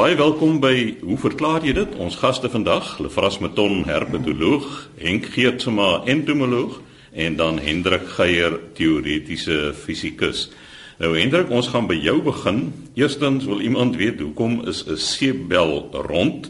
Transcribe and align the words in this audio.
Baie 0.00 0.16
welkom 0.16 0.62
by 0.62 0.94
Hoe 1.04 1.16
verklaar 1.20 1.60
jy 1.66 1.74
dit? 1.76 1.90
Ons 2.00 2.14
gaste 2.22 2.48
vandag, 2.48 2.94
Lefras 3.04 3.34
Meton, 3.42 3.82
herpetoloog, 3.84 4.64
Henk 4.96 5.26
Geertsma, 5.34 6.06
entomoloog 6.08 6.78
en 7.12 7.36
dan 7.36 7.58
Hendrik 7.60 8.06
Geier, 8.14 8.56
teoretiese 8.78 9.74
fisikus. 9.76 10.46
Nou 11.02 11.10
Hendrik, 11.18 11.52
ons 11.52 11.68
gaan 11.68 11.84
by 11.90 11.98
jou 12.00 12.16
begin. 12.24 12.62
Eerstens 12.96 13.44
wil 13.44 13.60
iemand 13.60 14.00
weet 14.00 14.24
hoekom 14.24 14.62
is 14.72 14.86
'n 14.88 14.96
seebel 14.96 15.92
rond? 15.92 16.48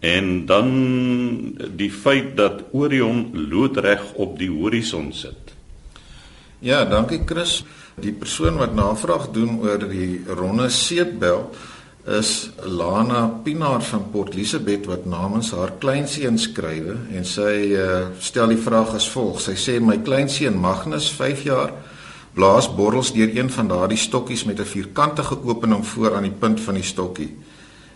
En 0.00 0.44
dan 0.44 0.68
die 1.72 1.90
feit 1.90 2.36
dat 2.36 2.60
Orion 2.76 3.32
loodreg 3.32 4.04
op 4.20 4.36
die 4.38 4.50
horison 4.50 5.12
sit. 5.12 5.56
Ja, 6.58 6.84
dankie 6.84 7.22
Chris. 7.24 7.64
Die 7.94 8.12
persoon 8.12 8.56
wat 8.56 8.74
navraag 8.74 9.30
doen 9.32 9.60
oor 9.60 9.88
die 9.88 10.20
ronde 10.26 10.68
seebel 10.68 11.54
is 12.06 12.50
Lana 12.66 13.28
Pinaar 13.44 13.82
van 13.82 14.10
Port 14.10 14.34
Elizabeth 14.34 14.86
wat 14.90 15.04
namens 15.06 15.52
haar 15.54 15.76
kleinseun 15.78 16.38
skrywe 16.38 16.96
en 17.14 17.26
sy 17.26 17.52
uh, 17.78 18.08
stel 18.18 18.50
die 18.50 18.58
vraag 18.58 18.96
as 18.98 19.06
volg. 19.12 19.38
Sy 19.40 19.54
sê 19.54 19.76
my 19.78 20.00
kleinseun 20.02 20.58
Magnus, 20.58 21.12
5 21.14 21.44
jaar, 21.46 21.70
blaas 22.34 22.66
borrels 22.74 23.12
deur 23.14 23.30
een 23.30 23.50
van 23.54 23.70
daardie 23.70 24.00
stokkies 24.00 24.44
met 24.44 24.58
'n 24.58 24.66
vierkantige 24.66 25.38
opening 25.44 25.86
voor 25.86 26.16
aan 26.16 26.26
die 26.26 26.38
punt 26.38 26.60
van 26.60 26.74
die 26.74 26.82
stokkie. 26.82 27.30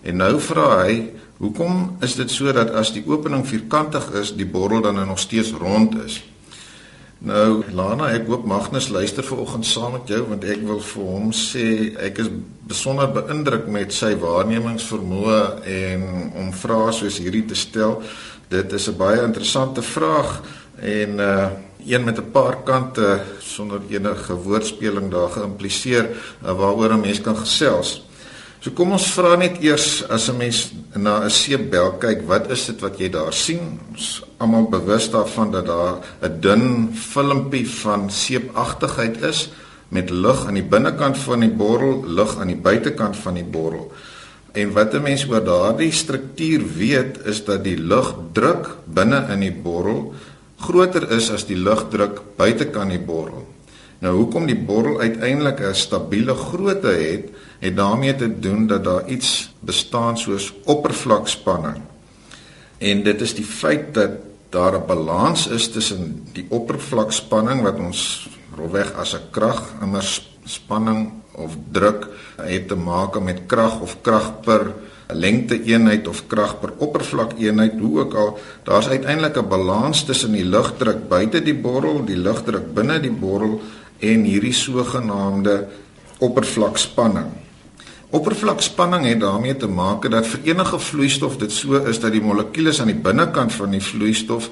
En 0.02 0.16
nou 0.16 0.41
vra 0.41 0.84
hy, 0.84 1.10
hoekom 1.38 1.96
is 2.01 2.15
dit 2.15 2.30
so 2.30 2.52
dat 2.52 2.70
as 2.70 2.93
die 2.93 3.02
opening 3.07 3.46
vierkantig 3.46 4.12
is, 4.12 4.37
die 4.37 4.46
borrel 4.46 4.80
dan 4.80 4.95
nog 4.95 5.18
steeds 5.18 5.51
rond 5.51 6.04
is? 6.04 6.23
Nou 7.25 7.62
Lana, 7.73 8.11
ek 8.12 8.27
hoop 8.29 8.45
Magnus 8.45 8.91
luister 8.93 9.24
vanoggend 9.24 9.65
saam 9.65 9.95
met 9.97 10.11
jou 10.12 10.20
want 10.29 10.43
ek 10.45 10.61
wil 10.69 10.83
vir 10.84 11.05
hom 11.09 11.30
sê 11.33 11.65
ek 12.05 12.20
is 12.20 12.29
besonder 12.69 13.09
beïndruk 13.09 13.70
met 13.73 13.95
sy 13.97 14.11
waarnemingsvermoë 14.20 15.38
en 15.73 16.05
om 16.37 16.51
vrae 16.52 16.93
soos 16.93 17.16
hierdie 17.23 17.47
te 17.48 17.57
stel. 17.57 18.02
Dit 18.52 18.73
is 18.73 18.88
'n 18.88 18.99
baie 19.01 19.23
interessante 19.24 19.82
vraag 19.82 20.43
en 20.77 21.18
uh 21.18 21.49
een 21.87 22.05
met 22.05 22.18
'n 22.18 22.30
paar 22.30 22.63
kante 22.63 23.21
sonder 23.38 23.80
enige 23.88 24.35
woordspeling 24.35 25.10
daar 25.10 25.30
geïmpliseer 25.30 26.09
uh, 26.45 26.52
waaroor 26.52 26.93
'n 26.93 27.01
mens 27.01 27.21
kan 27.21 27.37
gesels. 27.37 28.05
So 28.60 28.73
kom 28.73 28.95
ons 28.96 29.10
vra 29.12 29.37
net 29.37 29.60
eers 29.60 30.02
as 30.09 30.29
'n 30.29 30.38
mens 30.38 30.73
na 30.96 31.24
'n 31.24 31.30
seepbel 31.30 31.99
kyk, 32.01 32.26
wat 32.26 32.51
is 32.51 32.66
dit 32.66 32.80
wat 32.80 32.99
jy 32.99 33.09
daar 33.09 33.32
sien? 33.32 33.79
Ons 33.93 34.23
almal 34.38 34.68
bewus 34.71 35.10
daarvan 35.10 35.51
dat 35.51 35.66
daar 35.66 36.01
'n 36.23 36.40
dun 36.40 36.95
filmpie 36.95 37.68
van 37.68 38.10
seepagtigheid 38.10 39.23
is 39.23 39.51
met 39.88 40.10
lug 40.10 40.46
aan 40.46 40.54
die 40.54 40.62
binnekant 40.66 41.18
van 41.18 41.40
die 41.40 41.51
borrel, 41.51 42.04
lug 42.07 42.38
aan 42.38 42.46
die 42.49 42.62
buitekant 42.62 43.16
van 43.16 43.34
die 43.34 43.45
borrel. 43.45 43.93
En 44.52 44.73
wat 44.73 44.95
'n 44.95 45.02
mens 45.02 45.29
oor 45.29 45.45
daardie 45.45 45.93
struktuur 45.93 46.62
weet 46.77 47.18
is 47.24 47.45
dat 47.45 47.65
die 47.65 47.79
lugdruk 47.79 48.77
binne 48.84 49.27
in 49.30 49.40
die 49.40 49.52
borrel 49.62 50.15
groter 50.59 51.10
is 51.10 51.30
as 51.30 51.45
die 51.46 51.59
lugdruk 51.59 52.21
buitekant 52.37 52.90
die 52.90 53.04
borrel. 53.04 53.46
Nou 54.01 54.16
hoekom 54.16 54.46
die 54.46 54.59
borrel 54.59 55.01
uiteindelik 55.01 55.60
'n 55.60 55.74
stabiele 55.74 56.34
grootte 56.34 56.88
het, 56.88 57.29
het 57.59 57.76
daarmee 57.76 58.15
te 58.15 58.38
doen 58.38 58.66
dat 58.66 58.85
daar 58.85 59.09
iets 59.09 59.52
bestaan 59.60 60.18
soos 60.18 60.52
oppervlakspanning. 60.65 61.80
En 62.79 63.02
dit 63.02 63.21
is 63.21 63.35
die 63.35 63.45
feit 63.45 63.95
dat 63.95 64.10
daar 64.50 64.75
'n 64.75 64.87
balans 64.87 65.47
is 65.47 65.71
tussen 65.71 66.27
die 66.32 66.47
oppervlakspanning 66.49 67.62
wat 67.62 67.78
ons 67.78 68.28
rofweg 68.56 68.93
as 68.94 69.15
'n 69.15 69.31
krag 69.31 69.75
immer 69.82 70.22
spanning 70.44 71.12
of 71.32 71.56
druk 71.71 72.09
het 72.37 72.69
te 72.69 72.75
maak 72.75 73.21
met 73.21 73.47
krag 73.47 73.81
of 73.81 73.97
krag 74.00 74.41
per 74.41 74.75
lengte 75.12 75.62
eenheid 75.62 76.09
of 76.09 76.27
krag 76.27 76.60
per 76.60 76.72
oppervlak 76.77 77.37
eenheid 77.38 77.78
hoe 77.78 78.00
ook 78.00 78.15
al 78.15 78.38
daar's 78.62 78.88
uiteindelik 78.88 79.37
'n 79.37 79.49
balans 79.49 80.04
tussen 80.04 80.32
die 80.32 80.44
lugdruk 80.44 81.09
buite 81.09 81.43
die 81.43 81.54
borrel 81.54 82.04
die 82.04 82.16
lugdruk 82.16 82.75
binne 82.75 83.00
die 83.00 83.12
borrel 83.12 83.61
en 83.99 84.25
hierdie 84.25 84.53
sogenaamde 84.53 85.69
oppervlakspanning 86.19 87.46
Oppervlakspanning 88.15 89.06
het 89.09 89.21
daarmee 89.21 89.56
te 89.56 89.69
maak 89.69 90.06
dat 90.11 90.27
vir 90.27 90.53
enige 90.53 90.78
vloeistof 90.78 91.37
dit 91.43 91.53
so 91.53 91.81
is 91.91 91.99
dat 92.00 92.15
die 92.15 92.22
molekules 92.22 92.81
aan 92.81 92.93
die 92.93 93.03
binnekant 93.03 93.53
van 93.53 93.75
die 93.75 93.83
vloeistof 93.83 94.50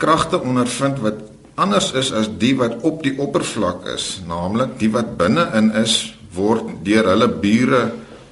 kragte 0.00 0.40
ondervind 0.40 1.00
wat 1.04 1.22
anders 1.60 1.90
is 1.96 2.12
as 2.12 2.28
die 2.40 2.52
wat 2.56 2.80
op 2.88 3.02
die 3.04 3.16
oppervlak 3.20 3.86
is, 3.94 4.20
naamlik 4.28 4.78
die 4.80 4.90
wat 4.92 5.16
binne-in 5.20 5.72
is 5.80 6.14
word 6.34 6.80
deur 6.86 7.08
hulle 7.10 7.28
bure 7.40 7.82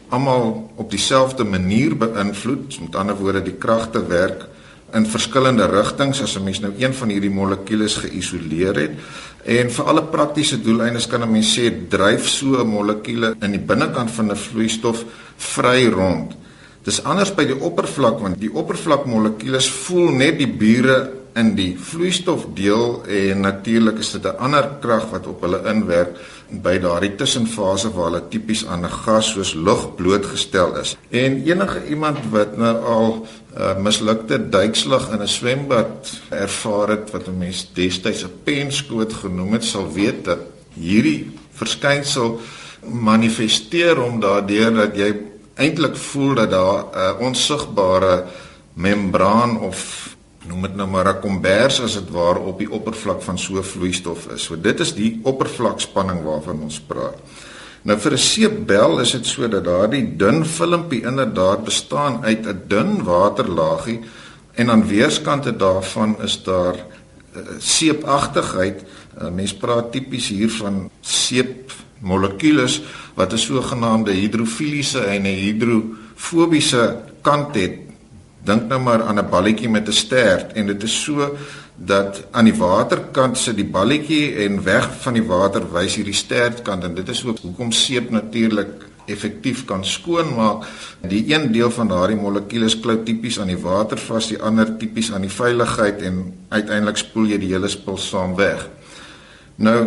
almal 0.08 0.70
op 0.80 0.90
dieselfde 0.90 1.44
manier 1.44 1.96
beïnvloed. 1.98 2.78
Met 2.80 2.96
ander 2.96 3.16
woorde, 3.18 3.42
die 3.44 3.58
kragte 3.60 4.00
werk 4.08 4.46
in 4.94 5.06
verskillende 5.06 5.66
rigtings 5.66 6.22
as 6.22 6.36
'n 6.36 6.44
mens 6.44 6.60
nou 6.60 6.72
een 6.78 6.94
van 6.94 7.08
hierdie 7.08 7.30
molekules 7.30 7.96
geïsoleer 7.96 8.74
het. 8.74 8.90
En 9.44 9.70
vir 9.70 9.84
alle 9.84 10.02
praktiese 10.02 10.60
doeleindes 10.60 11.06
kan 11.06 11.22
'n 11.22 11.30
mens 11.30 11.58
sê 11.58 11.70
dryf 11.88 12.28
so 12.28 12.60
'n 12.60 12.66
molekuule 12.66 13.36
in 13.40 13.50
die 13.50 13.60
binnekant 13.60 14.10
van 14.10 14.30
'n 14.30 14.36
vloeistof 14.36 15.04
vry 15.36 15.88
rond. 15.88 16.32
Dis 16.84 17.04
anders 17.04 17.34
by 17.34 17.44
die 17.44 17.60
oppervlak 17.60 18.20
want 18.20 18.40
die 18.40 18.54
oppervlakmolekules 18.54 19.68
voel 19.70 20.10
net 20.10 20.38
die 20.38 20.48
bure 20.48 21.17
in 21.34 21.54
die 21.54 21.76
vloeistofdeel 21.78 23.04
en 23.04 23.40
natuurlik 23.40 23.98
is 23.98 24.10
dit 24.10 24.24
'n 24.24 24.38
ander 24.38 24.70
krag 24.80 25.10
wat 25.10 25.26
op 25.26 25.40
hulle 25.40 25.60
inwerk 25.64 26.16
by 26.48 26.78
daardie 26.78 27.14
tussenfase 27.14 27.90
waar 27.92 28.04
hulle 28.04 28.28
tipies 28.28 28.66
aan 28.66 28.84
'n 28.84 28.90
gas 29.04 29.32
soos 29.32 29.54
lug 29.54 29.94
blootgestel 29.94 30.76
is. 30.76 30.96
En 31.10 31.42
enige 31.44 31.86
iemand 31.88 32.18
wat 32.30 32.56
nou 32.56 32.76
al 32.84 33.26
uh, 33.58 33.76
mislukte 33.76 34.48
duikslag 34.48 35.10
in 35.12 35.22
'n 35.22 35.28
swembad 35.28 36.20
ervaar 36.30 36.88
het 36.88 37.10
wat 37.10 37.28
'n 37.28 37.38
mens 37.38 37.70
destyds 37.74 38.24
'n 38.24 38.32
penskoot 38.44 39.12
genoem 39.12 39.52
het, 39.52 39.64
sal 39.64 39.92
weet 39.92 40.24
dat 40.24 40.38
hierdie 40.74 41.30
verskynsel 41.52 42.40
manifesteer 42.82 44.02
om 44.02 44.20
daardeur 44.20 44.74
dat 44.74 44.96
jy 44.96 45.14
eintlik 45.54 45.96
voel 45.96 46.34
dat 46.34 46.50
daar 46.50 46.84
'n 46.84 46.96
uh, 46.96 47.20
onsigbare 47.20 48.24
membraan 48.74 49.60
of 49.60 50.16
noem 50.46 50.62
dit 50.62 50.76
nou 50.76 50.88
maar 50.88 51.08
'n 51.08 51.20
kombers 51.20 51.80
as 51.80 51.94
dit 51.94 52.10
ware 52.10 52.38
op 52.38 52.58
die 52.58 52.70
oppervlak 52.70 53.22
van 53.22 53.38
so 53.38 53.62
vloeistof 53.62 54.28
is. 54.34 54.42
So 54.42 54.60
dit 54.60 54.80
is 54.80 54.94
die 54.94 55.20
oppervlakspanning 55.22 56.22
waarvan 56.22 56.62
ons 56.62 56.80
praat. 56.80 57.18
Nou 57.82 57.98
vir 57.98 58.12
'n 58.12 58.18
seepbel 58.18 59.00
is 59.00 59.10
dit 59.12 59.26
so 59.26 59.48
dat 59.48 59.64
daardie 59.64 60.16
dun 60.16 60.44
filmpie 60.44 61.02
inderdaad 61.02 61.64
bestaan 61.64 62.24
uit 62.24 62.46
'n 62.46 62.62
dun 62.66 63.04
waterlaagie 63.04 64.00
en 64.54 64.70
aan 64.70 64.86
weerskante 64.86 65.56
daarvan 65.56 66.22
is 66.22 66.42
daar 66.42 66.74
uh, 66.74 67.42
seepagtigheid. 67.58 68.84
Uh, 69.22 69.30
mens 69.30 69.54
praat 69.54 69.92
tipies 69.92 70.28
hier 70.28 70.50
van 70.50 70.90
seep 71.00 71.72
molekules 72.00 72.82
wat 73.14 73.32
'n 73.32 73.38
sogenaamde 73.38 74.12
hidrofiliese 74.12 75.00
en 75.00 75.22
'n 75.22 75.40
hidrofobiese 75.46 76.96
kant 77.22 77.54
het 77.54 77.87
Dink 78.48 78.68
nou 78.70 78.80
maar 78.80 79.02
aan 79.04 79.18
'n 79.18 79.30
balletjie 79.30 79.68
met 79.68 79.88
'n 79.88 79.92
stert 79.92 80.52
en 80.52 80.66
dit 80.66 80.82
is 80.82 81.02
so 81.04 81.36
dat 81.76 82.24
aan 82.30 82.44
die 82.44 82.56
waterkant 82.56 83.38
sit 83.38 83.56
die 83.56 83.70
balletjie 83.76 84.34
en 84.44 84.62
weg 84.62 84.88
van 85.00 85.12
die 85.12 85.22
water 85.22 85.62
wys 85.72 85.94
hierdie 85.94 86.14
stertkant 86.14 86.84
en 86.84 86.94
dit 86.94 87.08
is 87.08 87.24
ook 87.24 87.38
hoekom 87.38 87.72
seep 87.72 88.10
natuurlik 88.10 88.88
effektief 89.06 89.64
kan 89.64 89.84
skoonmaak. 89.84 90.66
Die 91.00 91.34
een 91.34 91.52
deel 91.52 91.70
van 91.70 91.88
daardie 91.88 92.16
molekules 92.16 92.80
klou 92.80 93.02
tipies 93.04 93.38
aan 93.40 93.52
die 93.52 93.60
water 93.62 93.98
vas, 93.98 94.28
die 94.28 94.42
ander 94.42 94.76
tipies 94.76 95.12
aan 95.12 95.24
die 95.24 95.32
veiligheid 95.32 96.02
en 96.02 96.34
uiteindelik 96.48 96.96
spoel 96.96 97.30
jy 97.32 97.38
die 97.38 97.52
hele 97.52 97.68
spul 97.68 97.96
saam 97.96 98.34
weg. 98.36 98.68
Nou 99.56 99.86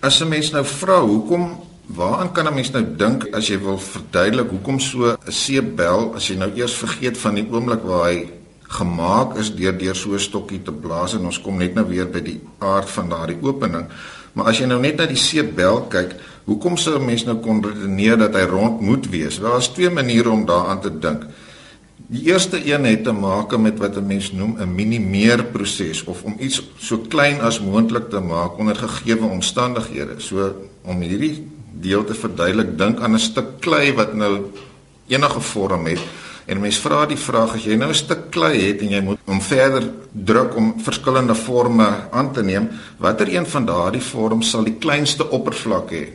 as 0.00 0.20
'n 0.20 0.28
mens 0.28 0.50
nou 0.50 0.64
vra 0.64 1.00
hoekom 1.00 1.69
Waaraan 1.94 2.32
kan 2.32 2.46
'n 2.46 2.54
mens 2.54 2.70
nou 2.70 2.84
dink 2.96 3.28
as 3.34 3.48
jy 3.48 3.58
wil 3.58 3.78
verduidelik 3.78 4.50
hoekom 4.50 4.78
so 4.78 5.10
'n 5.10 5.32
seepbel 5.32 6.14
as 6.14 6.28
jy 6.28 6.36
nou 6.36 6.50
eers 6.54 6.74
vergeet 6.74 7.18
van 7.18 7.34
die 7.34 7.46
oomblik 7.50 7.82
waar 7.82 8.10
hy 8.10 8.28
gemaak 8.62 9.36
is 9.36 9.54
deur 9.54 9.78
deur 9.78 9.96
so 9.96 10.12
'n 10.12 10.18
stokkie 10.18 10.62
te 10.62 10.72
blaas 10.72 11.14
en 11.14 11.24
ons 11.24 11.40
kom 11.40 11.58
net 11.58 11.74
nou 11.74 11.86
weer 11.88 12.06
by 12.06 12.20
die 12.20 12.40
aard 12.58 12.90
van 12.90 13.08
daardie 13.08 13.42
opening. 13.42 13.86
Maar 14.32 14.46
as 14.46 14.58
jy 14.58 14.66
nou 14.66 14.80
net 14.80 14.96
na 14.96 15.06
die 15.06 15.16
seepbel 15.16 15.86
kyk, 15.88 16.14
hoekom 16.44 16.76
sou 16.76 16.98
'n 16.98 17.06
mens 17.06 17.24
nou 17.24 17.36
kon 17.36 17.64
redeneer 17.64 18.18
dat 18.18 18.34
hy 18.34 18.42
rond 18.42 18.80
moet 18.80 19.10
wees? 19.10 19.38
Wel, 19.38 19.50
daar's 19.50 19.72
twee 19.72 19.90
maniere 19.90 20.30
om 20.30 20.46
daaraan 20.46 20.80
te 20.80 20.98
dink. 20.98 21.26
Die 21.96 22.24
eerste 22.26 22.58
een 22.72 22.84
het 22.84 23.04
te 23.04 23.12
maak 23.12 23.58
met 23.58 23.78
wat 23.78 23.96
'n 23.96 24.06
mens 24.06 24.32
noem 24.32 24.56
'n 24.58 24.74
minimeer 24.74 25.44
proses 25.44 26.04
of 26.04 26.22
om 26.22 26.34
iets 26.38 26.62
so 26.78 26.98
klein 26.98 27.40
as 27.40 27.60
moontlik 27.60 28.10
te 28.10 28.20
maak 28.20 28.58
onder 28.58 28.76
gegee 28.76 29.22
omstandighede. 29.22 30.14
So 30.18 30.54
om 30.82 31.00
hierdie 31.00 31.46
deel 31.72 32.04
te 32.04 32.14
verduidelik, 32.14 32.78
dink 32.78 33.00
aan 33.00 33.14
'n 33.14 33.18
stuk 33.18 33.60
klei 33.60 33.92
wat 33.94 34.14
nou 34.14 34.50
enige 35.08 35.40
vorm 35.40 35.86
het. 35.86 36.00
En 36.46 36.60
mens 36.60 36.78
vra 36.78 37.04
die 37.06 37.16
vraag 37.16 37.54
as 37.54 37.64
jy 37.64 37.76
nou 37.76 37.90
'n 37.90 37.94
stuk 37.94 38.30
klei 38.30 38.60
het 38.68 38.80
en 38.80 38.88
jy 38.88 39.00
moet 39.00 39.18
hom 39.24 39.40
verder 39.40 39.90
druk 40.12 40.56
om 40.56 40.74
verskillende 40.82 41.34
forme 41.34 42.08
aan 42.10 42.32
te 42.32 42.42
neem, 42.42 42.68
watter 42.98 43.28
een 43.28 43.46
van 43.46 43.64
daardie 43.64 44.02
vorms 44.02 44.50
sal 44.50 44.64
die 44.64 44.78
kleinste 44.78 45.30
oppervlak 45.30 45.90
hê? 45.90 46.08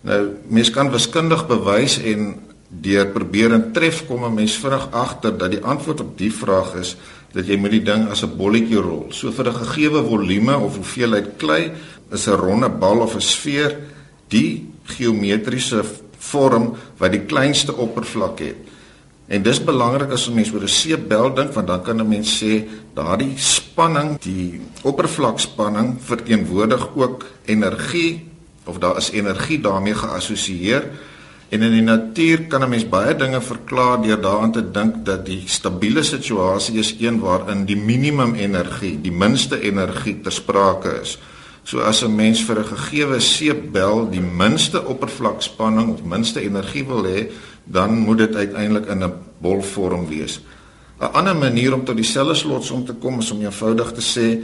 Nou, 0.00 0.28
mens 0.48 0.70
kan 0.70 0.90
wiskundig 0.90 1.46
bewys 1.46 1.98
en 1.98 2.34
deur 2.68 3.06
probeer 3.06 3.52
en 3.52 3.72
tref 3.72 4.06
kom 4.06 4.24
'n 4.24 4.34
mens 4.34 4.56
vinnig 4.56 4.88
agter 4.90 5.38
dat 5.38 5.50
die 5.50 5.64
antwoord 5.64 6.00
op 6.00 6.18
die 6.18 6.32
vraag 6.32 6.74
is 6.74 6.96
dat 7.32 7.46
jy 7.46 7.56
moet 7.56 7.70
die 7.70 7.82
ding 7.82 8.08
as 8.08 8.22
'n 8.22 8.36
bolletjie 8.36 8.80
rol. 8.80 9.06
So 9.10 9.30
vir 9.30 9.48
'n 9.48 9.54
gegeewe 9.54 10.04
volume 10.04 10.56
of 10.56 10.76
hoeveelheid 10.76 11.36
klei 11.36 11.72
is 12.10 12.26
'n 12.26 12.36
ronde 12.36 12.68
bal 12.68 13.00
of 13.00 13.14
'n 13.14 13.20
sfeer 13.20 13.76
die 14.32 14.64
geometriese 14.96 15.84
vorm 16.22 16.72
wat 17.00 17.12
die 17.14 17.24
kleinste 17.28 17.74
oppervlak 17.76 18.40
het. 18.42 18.70
En 19.32 19.44
dis 19.44 19.60
belangrik 19.64 20.10
as 20.12 20.28
'n 20.28 20.34
mens 20.34 20.52
oor 20.52 20.62
'n 20.62 20.68
seepbel 20.68 21.34
dink 21.34 21.52
want 21.52 21.66
dan 21.66 21.82
kan 21.82 22.00
'n 22.00 22.08
mens 22.08 22.42
sê 22.42 22.64
daardie 22.94 23.32
spanning, 23.36 24.18
die 24.20 24.60
oppervlakspanning 24.82 25.96
verteenwoordig 26.00 26.88
ook 26.94 27.26
energie 27.44 28.28
of 28.64 28.78
daar 28.78 28.96
is 28.96 29.10
energie 29.10 29.60
daarmee 29.60 29.94
geassosieer. 29.94 30.90
En 31.48 31.62
in 31.62 31.72
die 31.72 31.82
natuur 31.82 32.46
kan 32.48 32.62
'n 32.62 32.68
mens 32.68 32.88
baie 32.88 33.16
dinge 33.16 33.40
verklaar 33.40 34.02
deur 34.02 34.20
daaraan 34.20 34.52
te 34.52 34.70
dink 34.70 35.04
dat 35.04 35.26
die 35.26 35.42
stabiele 35.46 36.02
situasie 36.02 36.78
is 36.78 36.96
een 37.00 37.18
waarin 37.20 37.64
die 37.64 37.76
minimum 37.76 38.34
energie, 38.34 39.00
die 39.00 39.12
minste 39.12 39.60
energie 39.60 40.20
ter 40.20 40.32
sprake 40.32 41.00
is. 41.02 41.18
So 41.64 41.80
as 41.80 42.02
'n 42.02 42.14
mens 42.14 42.44
vir 42.44 42.58
'n 42.58 42.64
gegeewe 42.64 43.20
seepbel 43.20 44.10
die 44.10 44.20
minste 44.20 44.84
oppervlakspanning 44.84 45.92
of 45.92 46.02
minste 46.02 46.40
energie 46.40 46.84
wil 46.84 47.04
hê, 47.04 47.30
dan 47.64 47.98
moet 47.98 48.18
dit 48.18 48.34
uiteindelik 48.34 48.86
in 48.86 49.04
'n 49.04 49.12
bolvorm 49.38 50.08
wees. 50.08 50.40
'n 51.00 51.12
Ander 51.12 51.36
manier 51.36 51.74
om 51.74 51.84
tot 51.84 51.96
dieselfde 51.96 52.34
slotsom 52.34 52.84
te 52.84 52.92
kom 52.92 53.18
is 53.18 53.30
om 53.30 53.40
eenvoudig 53.40 53.92
te 53.92 54.00
sê 54.00 54.42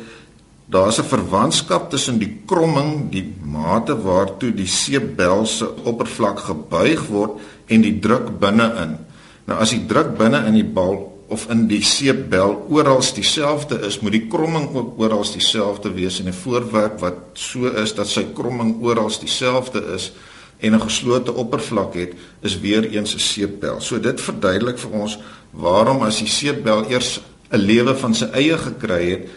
Daar's 0.68 0.98
'n 0.98 1.04
verwantskap 1.04 1.90
tussen 1.90 2.18
die 2.18 2.42
kromming, 2.46 3.10
die 3.10 3.34
mate 3.42 4.02
waartoe 4.02 4.54
die 4.54 4.66
seepbel 4.66 5.46
se 5.46 5.84
oppervlak 5.84 6.38
gebuig 6.38 7.06
word 7.06 7.40
en 7.66 7.80
die 7.80 7.98
druk 7.98 8.38
binne-in. 8.38 8.96
Nou 9.44 9.60
as 9.60 9.70
die 9.70 9.86
druk 9.86 10.18
binne 10.18 10.44
in 10.46 10.54
die 10.54 10.64
bal 10.64 11.17
of 11.28 11.44
in 11.52 11.66
die 11.68 11.82
seepbel 11.84 12.54
oral 12.72 13.02
dieselfde 13.14 13.80
is, 13.86 13.98
moet 14.00 14.16
die 14.16 14.26
kromming 14.32 14.70
ook 14.74 14.96
oral 15.00 15.26
dieselfde 15.28 15.92
wees 15.92 16.20
en 16.20 16.28
'n 16.28 16.32
voorwerp 16.32 17.00
wat 17.00 17.18
so 17.34 17.68
is 17.68 17.94
dat 17.94 18.08
sy 18.08 18.24
kromming 18.34 18.80
oral 18.82 19.12
dieselfde 19.20 19.84
is 19.94 20.12
en 20.58 20.74
'n 20.74 20.80
geslote 20.80 21.32
oppervlak 21.32 21.94
het, 21.94 22.12
is 22.40 22.60
weer 22.60 22.84
eens 22.84 23.14
'n 23.14 23.18
seepbel. 23.18 23.80
So 23.80 24.00
dit 24.00 24.20
verduidelik 24.20 24.78
vir 24.78 24.90
ons 24.90 25.18
waarom 25.50 26.02
as 26.02 26.18
die 26.18 26.28
seepbel 26.28 26.90
eers 26.90 27.20
'n 27.50 27.56
lewe 27.56 27.94
van 27.94 28.14
sy 28.14 28.24
eie 28.32 28.58
gekry 28.58 29.10
het, 29.10 29.28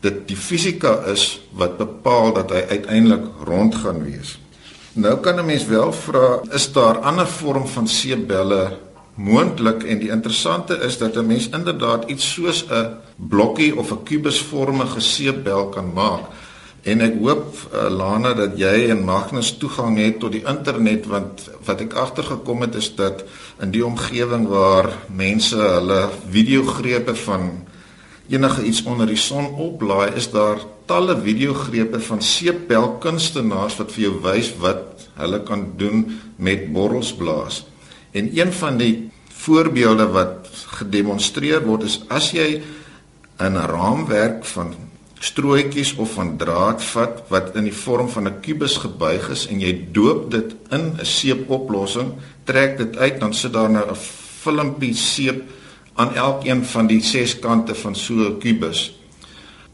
dit 0.00 0.28
die 0.28 0.36
fisika 0.36 1.04
is 1.10 1.40
wat 1.52 1.78
bepaal 1.78 2.32
dat 2.32 2.50
hy 2.50 2.62
uiteindelik 2.68 3.24
rond 3.44 3.74
gaan 3.74 4.04
wees. 4.04 4.38
Nou 4.92 5.16
kan 5.20 5.38
'n 5.38 5.46
mens 5.46 5.64
wel 5.66 5.92
vra, 5.92 6.40
is 6.52 6.72
daar 6.72 6.98
ander 6.98 7.26
vorm 7.26 7.66
van 7.66 7.88
seebelle 7.88 8.78
moontlik 9.18 9.82
en 9.82 9.98
die 9.98 10.12
interessante 10.14 10.78
is 10.86 10.98
dat 10.98 11.16
'n 11.16 11.26
mens 11.26 11.48
inderdaad 11.48 12.10
iets 12.10 12.32
soos 12.32 12.64
'n 12.70 12.94
blokkie 13.16 13.76
of 13.76 13.90
'n 13.90 14.02
kubusvormige 14.02 15.00
seebel 15.00 15.68
kan 15.68 15.92
maak. 15.92 16.24
En 16.82 17.00
ek 17.00 17.18
hoop 17.20 17.54
uh, 17.74 17.90
Lana 17.90 18.34
dat 18.34 18.54
jy 18.58 18.88
en 18.88 19.04
Magnus 19.04 19.56
toegang 19.58 19.98
het 19.98 20.20
tot 20.22 20.32
die 20.32 20.44
internet 20.46 21.06
want 21.06 21.50
wat 21.64 21.80
ek 21.80 21.92
agtergekom 21.92 22.60
het 22.60 22.74
is 22.74 22.94
dat 22.94 23.24
in 23.60 23.70
die 23.70 23.84
omgewing 23.86 24.46
waar 24.48 24.92
mense 25.10 25.58
hulle 25.58 26.08
videogrepe 26.30 27.14
van 27.14 27.66
enige 28.28 28.62
iets 28.62 28.82
onder 28.82 29.06
die 29.06 29.16
son 29.16 29.46
oplaai, 29.54 30.12
is 30.14 30.30
daar 30.30 30.60
talle 30.86 31.16
videogrepe 31.20 32.00
van 32.00 32.22
seepbelkunstenaars 32.22 33.76
wat 33.76 33.92
vir 33.92 34.02
jou 34.02 34.14
wys 34.22 34.52
wat 34.62 35.08
hulle 35.14 35.42
kan 35.42 35.72
doen 35.76 36.04
met 36.36 36.72
borrelsblaas. 36.72 37.64
En 38.12 38.30
een 38.38 38.52
van 38.52 38.76
die 38.76 39.10
voorbeelde 39.28 40.06
wat 40.08 40.48
gedemonstreer 40.80 41.64
word 41.66 41.82
is 41.82 42.00
as 42.08 42.30
jy 42.32 42.62
'n 43.38 43.56
raamwerk 43.70 44.44
van 44.44 44.74
strooitjies 45.18 45.94
of 45.98 46.12
van 46.14 46.36
draad 46.36 46.82
vat 46.82 47.22
wat 47.28 47.56
in 47.56 47.64
die 47.64 47.74
vorm 47.74 48.08
van 48.08 48.28
'n 48.28 48.40
kubus 48.40 48.76
gebuig 48.76 49.28
is 49.30 49.46
en 49.46 49.60
jy 49.60 49.86
doop 49.92 50.30
dit 50.30 50.54
in 50.70 50.94
'n 50.98 51.04
seepoplossing, 51.04 52.12
trek 52.44 52.78
dit 52.78 52.96
uit 52.96 53.20
dan 53.20 53.34
sit 53.34 53.52
daar 53.52 53.70
nou 53.70 53.90
'n 53.90 53.96
filmpie 54.42 54.94
seep 54.94 55.42
aan 55.94 56.14
elkeen 56.14 56.64
van 56.64 56.86
die 56.86 57.02
ses 57.02 57.38
kante 57.38 57.74
van 57.74 57.94
so 57.94 58.14
'n 58.14 58.38
kubus. 58.38 58.97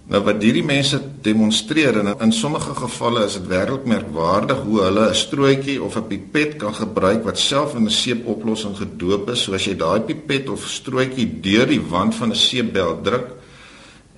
Nou 0.04 0.20
wat 0.20 0.42
hierdie 0.44 0.64
mense 0.66 0.98
demonstreer 1.24 1.96
en 2.02 2.10
in 2.26 2.32
sommige 2.36 2.74
gevalle 2.76 3.22
is 3.24 3.38
dit 3.38 3.46
werklik 3.48 3.86
merkwaardig 3.88 4.58
hoe 4.66 4.82
hulle 4.82 5.06
'n 5.08 5.14
strootjie 5.16 5.82
of 5.82 5.96
'n 5.96 6.08
pipet 6.08 6.58
kan 6.60 6.74
gebruik 6.74 7.24
wat 7.24 7.38
self 7.38 7.74
in 7.74 7.86
'n 7.86 7.90
seepoplossing 7.90 8.76
gedoop 8.76 9.30
is. 9.30 9.42
So 9.42 9.54
as 9.54 9.64
jy 9.64 9.76
daai 9.76 10.00
pipet 10.00 10.48
of 10.48 10.68
strootjie 10.68 11.40
deur 11.40 11.66
die 11.66 11.80
wand 11.80 12.14
van 12.14 12.30
'n 12.30 12.36
seepbel 12.36 13.00
druk 13.02 13.32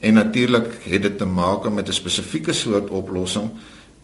en 0.00 0.14
natuurlik 0.14 0.66
het 0.82 1.02
dit 1.02 1.18
te 1.18 1.24
maak 1.24 1.70
met 1.70 1.88
'n 1.88 1.92
spesifieke 1.92 2.52
soort 2.52 2.90
oplossing, 2.90 3.50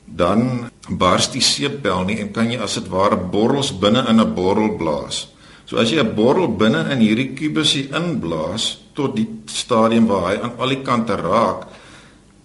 dan 0.07 0.71
bars 0.89 1.31
die 1.31 1.43
seepbel 1.43 2.05
nie 2.05 2.21
en 2.21 2.31
kan 2.31 2.51
jy 2.51 2.59
as 2.59 2.75
dit 2.75 2.89
ware 2.89 3.17
borrels 3.17 3.79
binne 3.79 4.07
in 4.09 4.21
'n 4.21 4.35
borrel 4.35 4.77
blaas. 4.77 5.29
So 5.65 5.77
as 5.77 5.91
jy 5.91 5.99
'n 5.99 6.15
borrel 6.15 6.57
binne 6.57 6.91
in 6.91 6.99
hierdie 6.99 7.35
kubusie 7.35 7.89
inblaas 7.91 8.79
tot 8.93 9.17
die 9.17 9.29
stadium 9.47 10.07
waar 10.07 10.31
hy 10.31 10.41
aan 10.43 10.53
al 10.59 10.69
die 10.69 10.83
kante 10.83 11.17
raak, 11.17 11.72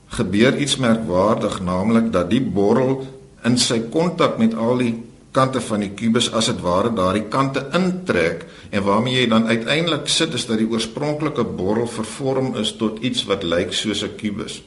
gebeur 0.07 0.57
iets 0.57 0.77
merkwaardig, 0.77 1.59
naamlik 1.61 2.11
dat 2.11 2.29
die 2.29 2.41
borrel 2.41 3.07
in 3.43 3.57
sy 3.57 3.79
kontak 3.91 4.37
met 4.37 4.55
al 4.55 4.77
die 4.77 4.95
kante 5.31 5.61
van 5.61 5.83
die 5.83 5.91
kubus 5.93 6.31
as 6.33 6.49
dit 6.49 6.61
ware 6.63 6.89
daardie 6.95 7.27
kante 7.29 7.61
intrek 7.77 8.45
en 8.71 8.83
waarmee 8.87 9.19
jy 9.19 9.27
dan 9.29 9.45
uiteindelik 9.47 10.07
sit 10.09 10.33
is 10.33 10.47
dat 10.49 10.57
die 10.57 10.69
oorspronklike 10.69 11.43
borrel 11.43 11.87
vervorm 11.91 12.55
is 12.57 12.73
tot 12.79 13.03
iets 13.05 13.25
wat 13.29 13.43
lyk 13.43 13.73
soos 13.73 14.03
'n 14.03 14.15
kubus. 14.17 14.61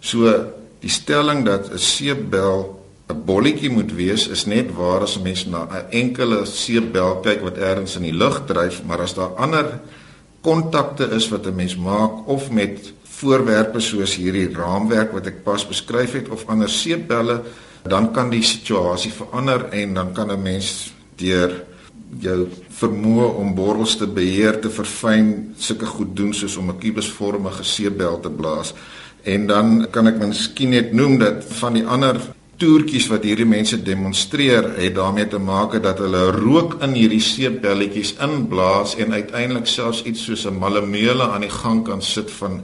So 0.00 0.30
die 0.80 0.90
stelling 0.90 1.44
dat 1.44 1.72
'n 1.72 1.78
seepbel 1.78 2.76
'n 3.10 3.24
bolletjie 3.24 3.70
moet 3.70 3.92
wees 3.94 4.28
is 4.28 4.46
net 4.46 4.74
waar 4.74 5.02
as 5.02 5.16
'n 5.16 5.22
mens 5.22 5.46
na 5.46 5.66
'n 5.66 5.90
enkele 5.90 6.44
seepbel 6.44 7.20
kyk 7.22 7.40
wat 7.42 7.56
ergens 7.58 7.96
in 7.96 8.02
die 8.02 8.18
lug 8.22 8.42
dryf, 8.46 8.82
maar 8.84 9.00
as 9.00 9.14
daar 9.14 9.34
ander 9.36 9.80
kontakte 10.40 11.10
is 11.10 11.28
wat 11.28 11.46
'n 11.46 11.54
mens 11.54 11.76
maak 11.76 12.28
of 12.28 12.50
met 12.50 12.92
voorwerpe 13.18 13.80
soos 13.80 14.16
hierdie 14.16 14.48
raamwerk 14.54 15.12
wat 15.12 15.26
ek 15.26 15.44
pas 15.44 15.64
beskryf 15.68 16.12
het 16.12 16.28
of 16.28 16.44
ander 16.48 16.68
seepbelle, 16.68 17.42
dan 17.86 18.12
kan 18.12 18.30
die 18.30 18.42
situasie 18.42 19.12
verander 19.12 19.68
en 19.72 19.94
dan 19.94 20.12
kan 20.12 20.30
'n 20.30 20.42
mens 20.42 20.92
deur 21.16 21.64
jou 22.20 22.46
vermoë 22.78 23.28
om 23.40 23.54
borrels 23.54 23.96
te 23.96 24.06
beheer 24.06 24.60
te 24.60 24.70
verfyn 24.70 25.54
sulke 25.58 25.86
goed 25.86 26.16
doen 26.16 26.34
soos 26.34 26.56
om 26.56 26.70
'n 26.70 26.78
kubusvormige 26.78 27.64
seepbel 27.64 28.20
te 28.20 28.30
blaas. 28.30 28.74
En 29.22 29.46
dan 29.46 29.86
kan 29.90 30.06
ek 30.06 30.18
miskien 30.18 30.70
net 30.70 30.92
noem 30.92 31.18
dat 31.18 31.44
van 31.44 31.72
die 31.72 31.86
ander 31.86 32.16
toertjies 32.56 33.08
wat 33.12 33.24
hierdie 33.24 33.46
mense 33.48 33.76
demonstreer 33.82 34.70
het 34.78 34.94
daarmee 34.94 35.28
te 35.28 35.38
maak 35.38 35.82
dat 35.82 35.98
hulle 35.98 36.30
rook 36.30 36.78
in 36.82 36.94
hierdie 36.96 37.20
seepbelletjies 37.20 38.14
inblaas 38.24 38.96
en 38.96 39.12
uiteindelik 39.12 39.66
selfs 39.66 40.02
iets 40.02 40.24
soos 40.24 40.46
'n 40.46 40.58
malameule 40.58 41.22
aan 41.22 41.44
die 41.44 41.50
gang 41.50 41.84
kan 41.84 42.02
sit 42.02 42.30
van 42.30 42.62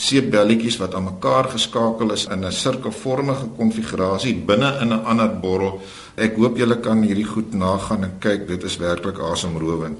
seepbelletjies 0.00 0.78
wat 0.80 0.94
aan 0.96 1.08
mekaar 1.10 1.50
geskakel 1.52 2.12
is 2.12 2.26
in 2.32 2.44
'n 2.44 2.52
sirkelvormige 2.52 3.46
konfigurasie 3.56 4.34
binne 4.34 4.78
in 4.80 4.92
'n 4.92 5.04
ander 5.04 5.28
borrel. 5.40 5.80
Ek 6.16 6.36
hoop 6.36 6.56
julle 6.56 6.80
kan 6.80 7.02
hierdie 7.02 7.28
goed 7.34 7.54
nagaan 7.54 8.04
en 8.04 8.18
kyk, 8.18 8.48
dit 8.48 8.62
is 8.64 8.76
werklik 8.76 9.18
asemrowend. 9.18 9.98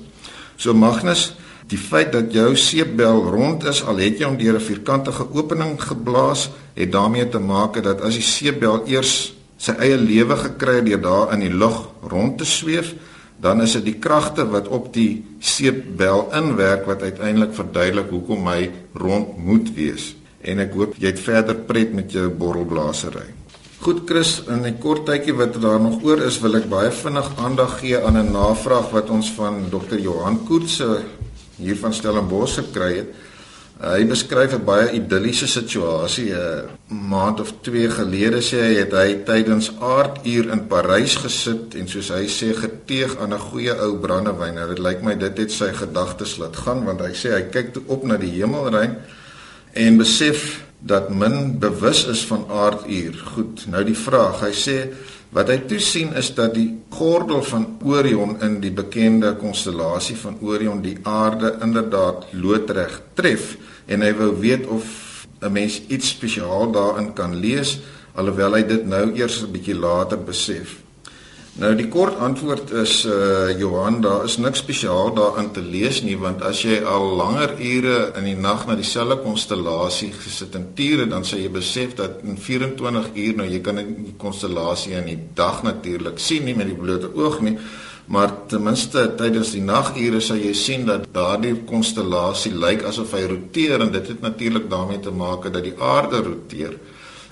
So 0.56 0.74
Magnus, 0.74 1.34
die 1.66 1.78
feit 1.78 2.12
dat 2.12 2.32
jou 2.32 2.56
seepbel 2.56 3.22
rond 3.30 3.64
is 3.64 3.84
al 3.84 3.96
het 3.96 4.18
jy 4.18 4.24
hom 4.24 4.36
deur 4.36 4.54
'n 4.54 4.60
vierkantige 4.60 5.26
opening 5.32 5.82
geblaas, 5.82 6.50
het 6.74 6.92
daarmee 6.92 7.28
te 7.28 7.38
maak 7.38 7.82
dat 7.82 8.00
as 8.00 8.14
die 8.14 8.22
seepbel 8.22 8.82
eers 8.86 9.34
sy 9.56 9.72
eie 9.72 9.96
lewe 9.96 10.36
gekry 10.36 10.74
het 10.74 10.86
deur 10.86 11.00
daar 11.00 11.32
in 11.32 11.40
die 11.40 11.54
lug 11.54 11.88
rond 12.02 12.38
te 12.38 12.44
sweef, 12.44 12.94
dan 13.40 13.62
is 13.64 13.72
dit 13.78 13.84
die 13.84 13.98
kragte 14.02 14.44
wat 14.52 14.68
op 14.68 14.92
die 14.94 15.24
seepbel 15.40 16.28
inwerk 16.36 16.86
wat 16.88 17.02
uiteindelik 17.02 17.54
verduidelik 17.56 18.10
hoekom 18.12 18.48
hy 18.52 18.70
rond 18.94 19.36
moet 19.40 19.72
wees. 19.76 20.14
En 20.40 20.60
ek 20.60 20.74
hoop 20.76 20.96
jy 21.00 21.12
het 21.12 21.20
verder 21.20 21.56
pret 21.68 21.92
met 21.96 22.12
jou 22.12 22.28
borrelblasery. 22.28 23.28
Goed 23.80 24.02
Chris, 24.04 24.42
in 24.44 24.66
'n 24.66 24.78
kort 24.78 25.06
tydjie 25.06 25.32
wat 25.32 25.56
daar 25.60 25.80
nog 25.80 26.04
oor 26.04 26.20
is, 26.20 26.40
wil 26.40 26.56
ek 26.56 26.68
baie 26.68 26.90
vinnig 26.90 27.30
aandag 27.38 27.80
gee 27.80 27.96
aan 27.96 28.16
'n 28.16 28.32
navraag 28.32 28.90
wat 28.90 29.10
ons 29.10 29.32
van 29.32 29.70
Dr. 29.70 29.96
Johan 29.98 30.44
Koets 30.44 30.76
se 30.76 31.00
hier 31.56 31.76
van 31.76 31.94
Stellenbosch 31.94 32.54
gekry 32.54 32.96
het. 32.96 33.08
Uh, 33.80 33.94
hy 33.96 34.04
beskryf 34.04 34.52
'n 34.52 34.64
baie 34.64 34.90
idilliese 34.92 35.46
situasie 35.48 36.34
'n 36.34 36.36
uh, 36.36 36.98
maand 37.10 37.40
of 37.40 37.52
2 37.64 37.88
gelede 37.88 38.40
sê 38.44 38.58
hy 38.60 38.74
het 38.76 38.92
hy 38.92 39.14
tydens 39.24 39.72
aarduur 39.80 40.52
in 40.52 40.66
Parys 40.68 41.16
gesit 41.16 41.74
en 41.74 41.88
soos 41.88 42.10
hy 42.12 42.26
sê 42.28 42.52
geteeg 42.52 43.16
aan 43.16 43.32
'n 43.32 43.46
goeie 43.48 43.72
ou 43.72 43.96
brandewyn. 43.96 44.54
Nou 44.54 44.68
dit 44.68 44.78
lyk 44.78 45.00
my 45.02 45.14
dit 45.16 45.38
het 45.38 45.52
sy 45.52 45.72
gedagtes 45.72 46.36
laat 46.36 46.56
gaan 46.56 46.84
want 46.84 47.00
hy 47.00 47.12
sê 47.16 47.32
hy 47.32 47.42
kyk 47.48 47.80
op 47.86 48.04
na 48.04 48.16
die 48.16 48.36
hemelruim 48.36 48.96
en 49.72 49.96
besef 49.96 50.60
dat 50.80 51.10
min 51.14 51.58
bewus 51.58 52.06
is 52.06 52.24
van 52.26 52.46
aarduur. 52.48 53.22
Goed, 53.34 53.66
nou 53.68 53.84
die 53.84 53.96
vraag. 53.96 54.40
Hy 54.40 54.52
sê 54.56 54.76
Wat 55.30 55.46
hy 55.46 55.60
toe 55.70 55.78
sien 55.78 56.10
is 56.18 56.32
dat 56.34 56.56
die 56.56 56.66
gordel 56.90 57.44
van 57.46 57.66
Orion 57.86 58.34
in 58.42 58.56
die 58.62 58.72
bekende 58.74 59.36
konstellasie 59.38 60.16
van 60.18 60.40
Orion 60.42 60.80
die 60.82 60.96
aarde 61.06 61.52
inderdaad 61.62 62.32
loodreg 62.34 62.96
tref 63.14 63.52
en 63.86 64.02
hy 64.02 64.10
wou 64.18 64.32
weet 64.42 64.66
of 64.66 64.88
'n 65.40 65.52
mens 65.52 65.80
iets 65.86 66.08
spesiaal 66.16 66.72
daarin 66.74 67.12
kan 67.14 67.34
lees 67.34 67.78
alhoewel 68.14 68.58
hy 68.58 68.62
dit 68.66 68.84
nou 68.86 69.14
eers 69.14 69.42
'n 69.42 69.52
bietjie 69.52 69.78
later 69.78 70.18
besef. 70.18 70.82
Nou 71.58 71.72
die 71.74 71.88
kort 71.90 72.20
antwoord 72.22 72.70
is 72.78 73.00
uh 73.10 73.50
Johan, 73.58 73.98
daar 74.04 74.22
is 74.24 74.36
niks 74.38 74.62
spesiaal 74.62 75.10
daarin 75.16 75.50
te 75.50 75.60
lees 75.60 75.98
nie 76.06 76.14
want 76.16 76.44
as 76.46 76.62
jy 76.62 76.78
al 76.86 77.08
langer 77.18 77.56
ure 77.58 77.96
in 78.20 78.28
die 78.28 78.36
nag 78.38 78.68
na 78.68 78.76
dieselfde 78.78 79.18
konstellasie 79.24 80.12
gesit 80.14 80.54
en 80.54 80.68
tiere 80.78 81.08
dan 81.10 81.26
sal 81.26 81.42
jy 81.42 81.50
besef 81.50 81.96
dat 81.98 82.22
in 82.22 82.38
24 82.38 83.10
uur 83.16 83.40
nou 83.42 83.48
jy 83.50 83.60
kan 83.66 83.82
die 83.82 84.14
konstellasie 84.18 84.94
in 85.00 85.10
die 85.10 85.18
dag 85.34 85.64
natuurlik 85.66 86.22
sien 86.22 86.46
nie 86.46 86.54
met 86.54 86.70
die 86.70 86.78
blote 86.78 87.10
oog 87.18 87.40
nie, 87.42 87.56
maar 88.06 88.30
ten 88.48 88.62
minste 88.62 89.08
tydens 89.18 89.50
die 89.56 89.66
nagure 89.66 90.22
sal 90.22 90.38
jy 90.38 90.54
sien 90.54 90.86
dat 90.86 91.10
daardie 91.12 91.56
konstellasie 91.66 92.54
lyk 92.54 92.86
asof 92.86 93.18
hy 93.18 93.26
roteer 93.26 93.82
en 93.82 93.92
dit 93.98 94.14
het 94.14 94.22
natuurlik 94.22 94.70
daarmee 94.70 95.02
te 95.02 95.10
maak 95.10 95.50
dat 95.50 95.66
die 95.66 95.76
aarde 95.76 96.22
roteer. 96.30 96.78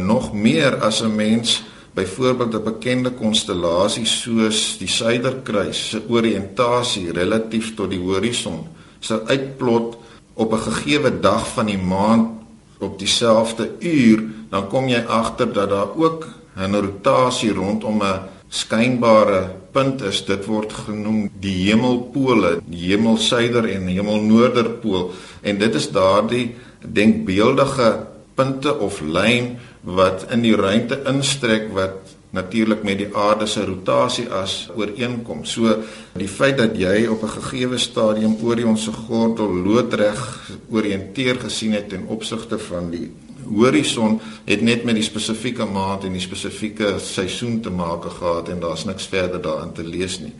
Nog 0.02 0.32
meer 0.34 0.82
as 0.82 1.02
'n 1.02 1.14
mens 1.14 1.62
byvoorbeeld 1.94 2.54
'n 2.54 2.64
bekende 2.64 3.10
konstellasie 3.10 4.06
soos 4.06 4.78
die 4.78 4.88
Suiderkruis 4.88 5.88
se 5.88 6.02
oriëntasie 6.08 7.12
relatief 7.12 7.74
tot 7.74 7.90
die 7.90 8.00
horison 8.00 8.66
sou 9.00 9.20
uitplot 9.26 9.96
op 10.34 10.52
'n 10.52 10.58
gegeewe 10.58 11.20
dag 11.20 11.48
van 11.48 11.66
die 11.66 11.78
maand 11.78 12.28
op 12.78 12.98
dieselfde 12.98 13.70
uur, 13.78 14.22
dan 14.50 14.68
kom 14.68 14.88
jy 14.88 15.02
agter 15.06 15.52
dat 15.52 15.70
daar 15.70 15.96
ook 15.96 16.26
'n 16.56 16.74
rotasie 16.74 17.52
rondom 17.52 18.02
'n 18.02 18.20
skynbare 18.48 19.50
punt 19.72 20.02
is. 20.02 20.24
Dit 20.24 20.46
word 20.46 20.72
genoem 20.72 21.30
die 21.40 21.68
hemelpole, 21.68 22.60
die 22.64 22.90
hemelsuider 22.90 23.68
en 23.68 23.86
hemelnoorderpool 23.86 25.10
en 25.40 25.58
dit 25.58 25.74
is 25.74 25.90
daardie 25.90 26.54
denkbeeldige 26.80 28.06
punte 28.34 28.78
of 28.78 29.00
lyn 29.00 29.58
wat 29.88 30.26
in 30.32 30.42
die 30.44 30.56
ruimte 30.56 31.00
instrek 31.08 31.70
wat 31.72 32.16
natuurlik 32.36 32.82
met 32.84 32.98
die 33.00 33.08
aarde 33.16 33.46
se 33.48 33.64
rotasie 33.64 34.26
as 34.28 34.68
ooreenkom. 34.76 35.44
So 35.48 35.78
die 36.18 36.28
feit 36.28 36.58
dat 36.58 36.76
jy 36.76 37.06
op 37.06 37.22
'n 37.22 37.36
gegeewe 37.40 37.78
stadium 37.78 38.36
Orion 38.42 38.76
se 38.76 38.92
gordel 38.92 39.54
loodreg 39.54 40.50
oriënteer 40.70 41.40
gesien 41.40 41.72
het 41.72 41.88
ten 41.88 42.06
opsigte 42.06 42.58
van 42.58 42.90
die 42.90 43.10
horison 43.56 44.20
het 44.44 44.60
net 44.60 44.84
met 44.84 44.94
die 44.94 45.04
spesifieke 45.04 45.64
maand 45.64 46.04
en 46.04 46.12
die 46.12 46.20
spesifieke 46.20 46.98
seisoen 46.98 47.60
te 47.60 47.70
maak 47.70 48.04
gehad 48.04 48.48
en 48.48 48.60
daar's 48.60 48.84
niks 48.84 49.06
verder 49.06 49.40
daarin 49.40 49.72
te 49.72 49.84
lees 49.84 50.18
nie. 50.20 50.34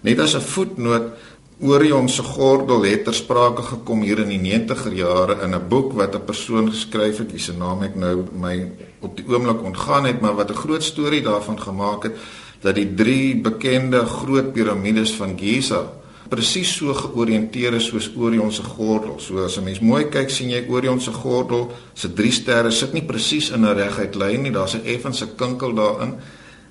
Net 0.00 0.18
as 0.18 0.34
'n 0.34 0.40
voetnoot 0.40 1.12
Orion 1.60 2.08
se 2.08 2.22
gordel 2.22 2.84
het 2.86 3.00
ter 3.04 3.14
sprake 3.14 3.62
gekom 3.66 4.04
hier 4.06 4.20
in 4.22 4.28
die 4.30 4.38
90er 4.38 4.92
jare 4.94 5.40
in 5.42 5.54
'n 5.54 5.68
boek 5.68 5.92
wat 5.92 6.14
'n 6.14 6.24
persoon 6.24 6.70
geskryf 6.70 7.18
het 7.18 7.32
wie 7.32 7.40
se 7.40 7.52
naam 7.52 7.82
ek 7.82 7.96
nou 7.96 8.26
my 8.32 8.70
op 9.00 9.16
die 9.16 9.26
oomblik 9.26 9.62
ontgaan 9.62 10.04
het 10.04 10.20
maar 10.20 10.36
wat 10.36 10.50
'n 10.50 10.54
groot 10.54 10.82
storie 10.82 11.22
daarvan 11.22 11.60
gemaak 11.60 12.02
het 12.02 12.16
dat 12.60 12.74
die 12.74 12.94
drie 12.94 13.40
bekende 13.40 14.06
groot 14.06 14.52
piramides 14.52 15.14
van 15.14 15.38
Giza 15.38 15.82
presies 16.28 16.76
so 16.76 16.94
georiënteer 16.94 17.74
is 17.74 17.88
soos 17.88 18.10
Orion 18.16 18.52
se 18.52 18.62
gordel. 18.62 19.18
So 19.18 19.44
as 19.44 19.58
'n 19.58 19.64
mens 19.64 19.80
mooi 19.80 20.04
kyk 20.04 20.30
sien 20.30 20.50
jy 20.50 20.64
Orion 20.68 21.00
se 21.00 21.12
gordel 21.12 21.72
se 21.94 22.12
drie 22.12 22.32
sterre 22.32 22.70
sit 22.70 22.92
nie 22.92 23.02
presies 23.02 23.50
in 23.50 23.64
'n 23.64 23.74
reguit 23.74 24.14
lyn 24.14 24.42
nie, 24.42 24.52
daar's 24.52 24.74
'n 24.74 24.84
effense 24.84 25.26
kinkel 25.36 25.74
daarin 25.74 26.14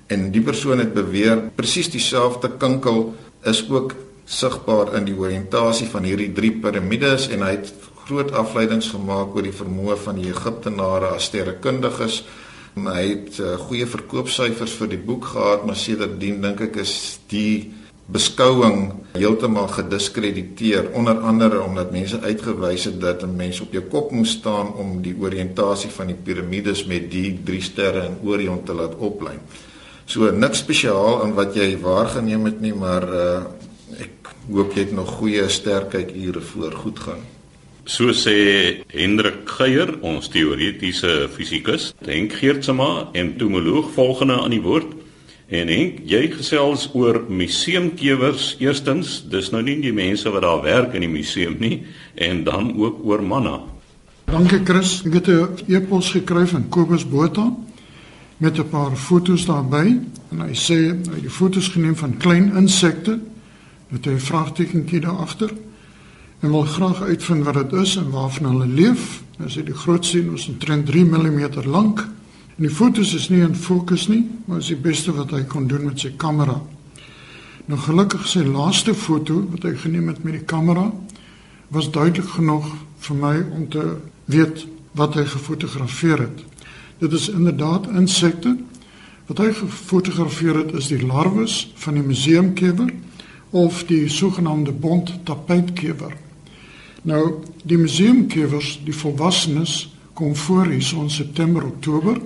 en 0.06 0.30
die 0.30 0.42
persoon 0.42 0.78
het 0.78 0.94
beweer 0.94 1.50
presies 1.54 1.90
dieselfde 1.90 2.50
kinkel 2.58 3.14
is 3.44 3.70
ook 3.70 3.94
sigbaar 4.28 4.92
in 4.98 5.06
die 5.08 5.16
oriëntasie 5.16 5.88
van 5.88 6.04
hierdie 6.04 6.32
drie 6.36 6.52
piramides 6.60 7.30
en 7.32 7.42
hy 7.46 7.54
het 7.56 7.72
groot 8.04 8.30
afleidings 8.36 8.90
gemaak 8.92 9.34
oor 9.36 9.44
die 9.44 9.56
vermoë 9.56 9.96
van 10.04 10.20
die 10.20 10.28
Egiptenare 10.28 11.14
as 11.16 11.28
sterrekundiges. 11.28 12.22
Hy 12.78 13.02
het 13.08 13.40
uh, 13.40 13.56
goeie 13.66 13.88
verkoopsyfers 13.88 14.76
vir 14.78 14.92
die 14.92 15.00
boek 15.02 15.32
gehad, 15.32 15.64
maar 15.66 15.76
sedertdien 15.76 16.42
dink 16.44 16.60
ek 16.68 16.78
is 16.84 16.94
die 17.32 17.74
beskouing 18.08 18.92
heeltemal 19.18 19.66
gediskrediteer 19.68 20.92
onder 20.96 21.18
andere 21.28 21.60
omdat 21.60 21.90
mense 21.92 22.20
uitgewys 22.22 22.86
het 22.88 23.00
dat 23.00 23.22
'n 23.22 23.36
mens 23.36 23.60
op 23.60 23.72
jou 23.72 23.82
kop 23.84 24.12
moet 24.12 24.26
staan 24.28 24.72
om 24.74 25.02
die 25.02 25.16
oriëntasie 25.20 25.90
van 25.90 26.06
die 26.06 26.16
piramides 26.24 26.84
met 26.84 27.10
die 27.10 27.38
drie 27.44 27.60
sterre 27.60 28.06
in 28.06 28.16
Orion 28.24 28.62
te 28.64 28.72
laat 28.72 28.96
oplyn. 28.96 29.40
So 30.06 30.30
niks 30.30 30.58
spesiaal 30.58 31.22
aan 31.22 31.34
wat 31.34 31.54
jy 31.54 31.76
waargeneem 31.80 32.44
het 32.44 32.60
nie, 32.60 32.74
maar 32.74 33.04
uh, 33.04 33.42
hoop 34.52 34.72
jy 34.74 34.86
het 34.86 34.94
nog 34.96 35.18
goeie 35.18 35.48
sterkheid 35.48 36.14
ure 36.16 36.40
voor 36.40 36.72
goed 36.72 36.98
gaan. 36.98 37.26
So 37.88 38.12
sê 38.12 38.84
Hendrik 38.92 39.48
Geier, 39.48 39.94
ons 40.04 40.28
teoretiese 40.28 41.28
fisikus, 41.32 41.94
Henk 42.04 42.34
Geertsma 42.36 43.08
en 43.16 43.36
toemoloog 43.40 43.88
volgende 43.94 44.36
aan 44.42 44.52
die 44.52 44.60
woord. 44.60 44.92
En 45.48 45.70
Henk, 45.72 46.02
jy 46.04 46.26
gesels 46.34 46.90
oor 46.92 47.22
museumkewers 47.32 48.56
eerstens, 48.60 49.22
dis 49.32 49.48
nou 49.54 49.62
nie 49.64 49.78
die 49.80 49.94
mense 49.96 50.28
wat 50.28 50.44
daar 50.44 50.60
werk 50.66 50.98
in 50.98 51.06
die 51.06 51.12
museum 51.12 51.56
nie 51.62 51.86
en 52.14 52.44
dan 52.44 52.74
ook 52.76 53.00
oor 53.08 53.24
manna. 53.24 53.56
Dankie 54.28 54.60
Chris, 54.68 55.00
ek 55.08 55.14
het 55.22 55.28
'n 55.28 55.72
e-pos 55.72 56.12
gekry 56.12 56.44
van 56.46 56.68
Kobus 56.68 57.08
Botha 57.08 57.56
met 58.36 58.58
'n 58.58 58.68
paar 58.68 58.96
fotos 58.96 59.46
daarbey 59.46 59.98
en 60.30 60.40
hy 60.40 60.52
sê 60.52 60.92
hy 60.92 61.14
het 61.14 61.22
die 61.22 61.30
fotos 61.30 61.68
geneem 61.68 61.96
van 61.96 62.16
klein 62.16 62.52
insekte 62.56 63.18
met 63.88 64.06
'n 64.06 64.18
vraagtekentjie 64.18 65.00
daar 65.00 65.16
agter 65.16 65.52
en 66.40 66.50
wil 66.50 66.62
graag 66.62 67.02
uitvind 67.02 67.44
wat 67.44 67.54
dit 67.54 67.72
is 67.72 67.96
en 67.96 68.10
waarvan 68.10 68.44
hulle 68.44 68.66
leef. 68.66 69.22
As 69.44 69.54
jy 69.54 69.64
die 69.64 69.74
groot 69.74 70.06
sien, 70.06 70.34
is 70.34 70.48
omtrent 70.48 70.86
3 70.86 71.04
mm 71.04 71.64
lank. 71.64 72.00
En 72.56 72.66
die 72.66 72.70
fotos 72.74 73.14
is 73.14 73.28
nie 73.28 73.40
in 73.40 73.54
fokus 73.54 74.08
nie, 74.08 74.24
maar 74.44 74.58
is 74.58 74.66
die 74.66 74.76
beste 74.76 75.12
wat 75.12 75.30
hy 75.30 75.42
kon 75.42 75.66
doen 75.66 75.84
met 75.84 76.00
sy 76.00 76.12
kamera. 76.16 76.60
Nou 77.66 77.80
gelukkig 77.80 78.26
sy 78.26 78.42
laaste 78.48 78.94
foto 78.94 79.42
wat 79.50 79.62
hy 79.62 79.74
geneem 79.76 80.08
het 80.08 80.22
met 80.24 80.32
die 80.32 80.44
kamera 80.44 80.92
was 81.68 81.90
duidelik 81.92 82.28
genoeg 82.28 82.66
vir 82.98 83.16
my 83.16 83.34
om 83.54 83.68
te 83.68 83.84
weet 84.24 84.64
wat 84.96 85.14
hy 85.14 85.24
gefotografeer 85.28 86.18
het. 86.18 86.44
Dit 86.98 87.12
is 87.12 87.28
inderdaad 87.28 87.86
insekte. 87.92 88.56
Wat 89.28 89.38
hy 89.38 89.52
gefotografeer 89.52 90.56
het 90.62 90.72
is 90.72 90.88
die 90.88 91.02
larwes 91.04 91.66
van 91.76 92.00
die 92.00 92.02
museumkewer 92.02 92.88
of 93.50 93.84
die 93.84 94.08
sogenaamde 94.08 94.72
bont 94.72 95.12
tapuitkewer. 95.24 96.16
Nou 97.02 97.22
die 97.62 97.78
museumkewers, 97.78 98.80
die 98.84 98.94
volwassenes 98.94 99.94
kom 100.12 100.36
voor 100.36 100.66
hier 100.66 100.82
so 100.82 101.02
in 101.02 101.10
September, 101.10 101.64
Oktober. 101.64 102.20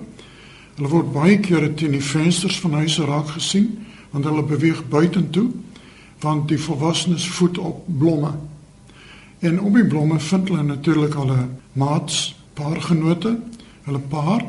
Hulle 0.75 0.89
word 0.89 1.11
baie 1.13 1.37
kere 1.39 1.73
teen 1.73 1.93
die 1.93 2.03
vensters 2.03 2.59
van 2.59 2.79
huise 2.81 3.05
raak 3.05 3.35
gesien 3.37 3.85
want 4.13 4.25
hulle 4.25 4.43
beweeg 4.45 4.83
buitentoe 4.89 5.47
want 6.23 6.47
die 6.47 6.59
volwassenes 6.59 7.27
voed 7.35 7.57
op 7.57 7.83
blomme. 7.99 8.31
En 9.39 9.59
op 9.61 9.73
die 9.75 9.87
blomme 9.87 10.19
vind 10.19 10.47
hulle 10.47 10.63
natuurlik 10.63 11.15
'n 11.15 11.49
maats, 11.73 12.35
paargenote, 12.53 13.39
hulle 13.83 13.99
paar 13.99 14.45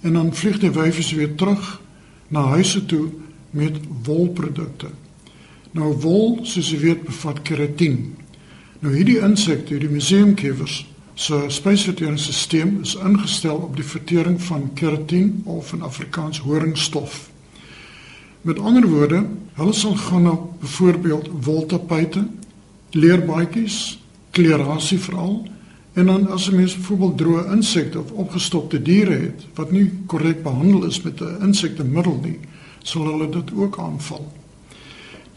en 0.00 0.12
dan 0.12 0.34
vlieg 0.34 0.58
die 0.58 0.70
wyfies 0.70 1.12
weer 1.12 1.34
terug 1.34 1.80
na 2.28 2.40
huise 2.40 2.86
toe 2.86 3.08
met 3.50 3.80
wolprodukte. 4.02 4.86
Nou 5.70 5.92
wol, 6.00 6.38
soos 6.42 6.70
jy 6.70 6.78
weet, 6.78 7.02
bevat 7.04 7.42
keratin. 7.42 8.16
Nou 8.80 8.94
hierdie 8.94 9.18
insekte, 9.20 9.78
die 9.78 9.90
museumkewers, 9.90 10.86
se 11.18 11.44
spysverteringsstelsel 11.50 12.78
is 12.82 12.94
ingestel 12.94 13.56
op 13.56 13.74
die 13.76 13.84
vertering 13.84 14.38
van 14.42 14.70
keratin 14.78 15.42
of 15.44 15.72
in 15.74 15.82
Afrikaans 15.82 16.38
horingstof. 16.40 17.30
Met 18.46 18.58
ander 18.58 18.86
woorde, 18.86 19.24
hulle 19.58 19.72
sal 19.74 19.96
gaan 19.96 20.30
op 20.30 20.60
byvoorbeeld 20.60 21.30
woltapuite, 21.44 22.22
leerbaadjies, 22.90 23.98
klerasie 24.30 24.98
veral 24.98 25.42
en 25.92 26.06
dan 26.06 26.28
as 26.30 26.50
'n 26.50 26.56
mens 26.56 26.76
byvoorbeeld 26.76 27.18
droë 27.18 27.52
insekte 27.52 27.98
of 27.98 28.10
opgestopte 28.10 28.82
diere 28.82 29.18
het 29.18 29.46
wat 29.54 29.70
nie 29.70 29.90
korrek 30.06 30.42
behandel 30.42 30.84
is 30.84 31.02
met 31.02 31.20
'n 31.20 31.42
insektemiddel 31.42 32.20
nie, 32.22 32.38
sal 32.82 33.04
hulle 33.04 33.28
dit 33.28 33.54
ook 33.54 33.78
aanval. 33.78 34.37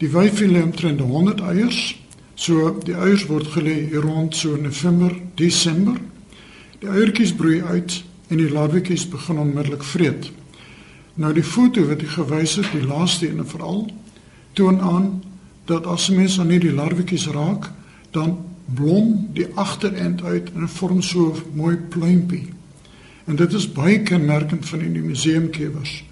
Die 0.02 0.10
wyfie 0.10 0.48
lê 0.50 0.64
omtrent 0.66 1.00
100 1.00 1.40
eiers. 1.46 1.94
So 2.34 2.72
die 2.82 2.94
eiers 2.98 3.28
word 3.30 3.52
gelê 3.54 3.86
rond 3.94 4.34
so 4.34 4.56
November, 4.58 5.14
Desember. 5.38 6.00
Die 6.82 6.90
eiertjies 6.90 7.30
broei 7.38 7.60
uit 7.62 8.00
en 8.26 8.40
die 8.40 8.50
larwetjies 8.50 9.04
begin 9.12 9.38
onmiddellik 9.38 9.84
vreet. 9.86 10.32
Nou 11.14 11.30
die 11.36 11.46
foto 11.46 11.84
wat 11.86 12.02
ek 12.02 12.16
gewys 12.16 12.56
het, 12.58 12.72
die 12.74 12.82
laaste 12.82 13.28
een 13.28 13.46
veral, 13.46 13.84
toon 14.58 14.80
aan 14.82 15.10
dat 15.70 15.86
as 15.86 16.08
mens 16.10 16.40
aan 16.42 16.50
hierdie 16.50 16.74
larwetjies 16.74 17.28
raak, 17.30 17.70
dan 18.10 18.40
blom 18.74 19.28
die 19.36 19.46
agterend 19.54 20.24
uit 20.24 20.50
en 20.56 20.66
vorm 20.68 21.02
so 21.02 21.30
'n 21.30 21.54
mooi 21.54 21.76
pluimpie. 21.76 22.48
En 23.30 23.36
dit 23.36 23.52
is 23.52 23.72
baie 23.72 24.02
kenmerkend 24.02 24.66
van 24.68 24.78
die 24.78 25.02
museumkewers. 25.02 26.02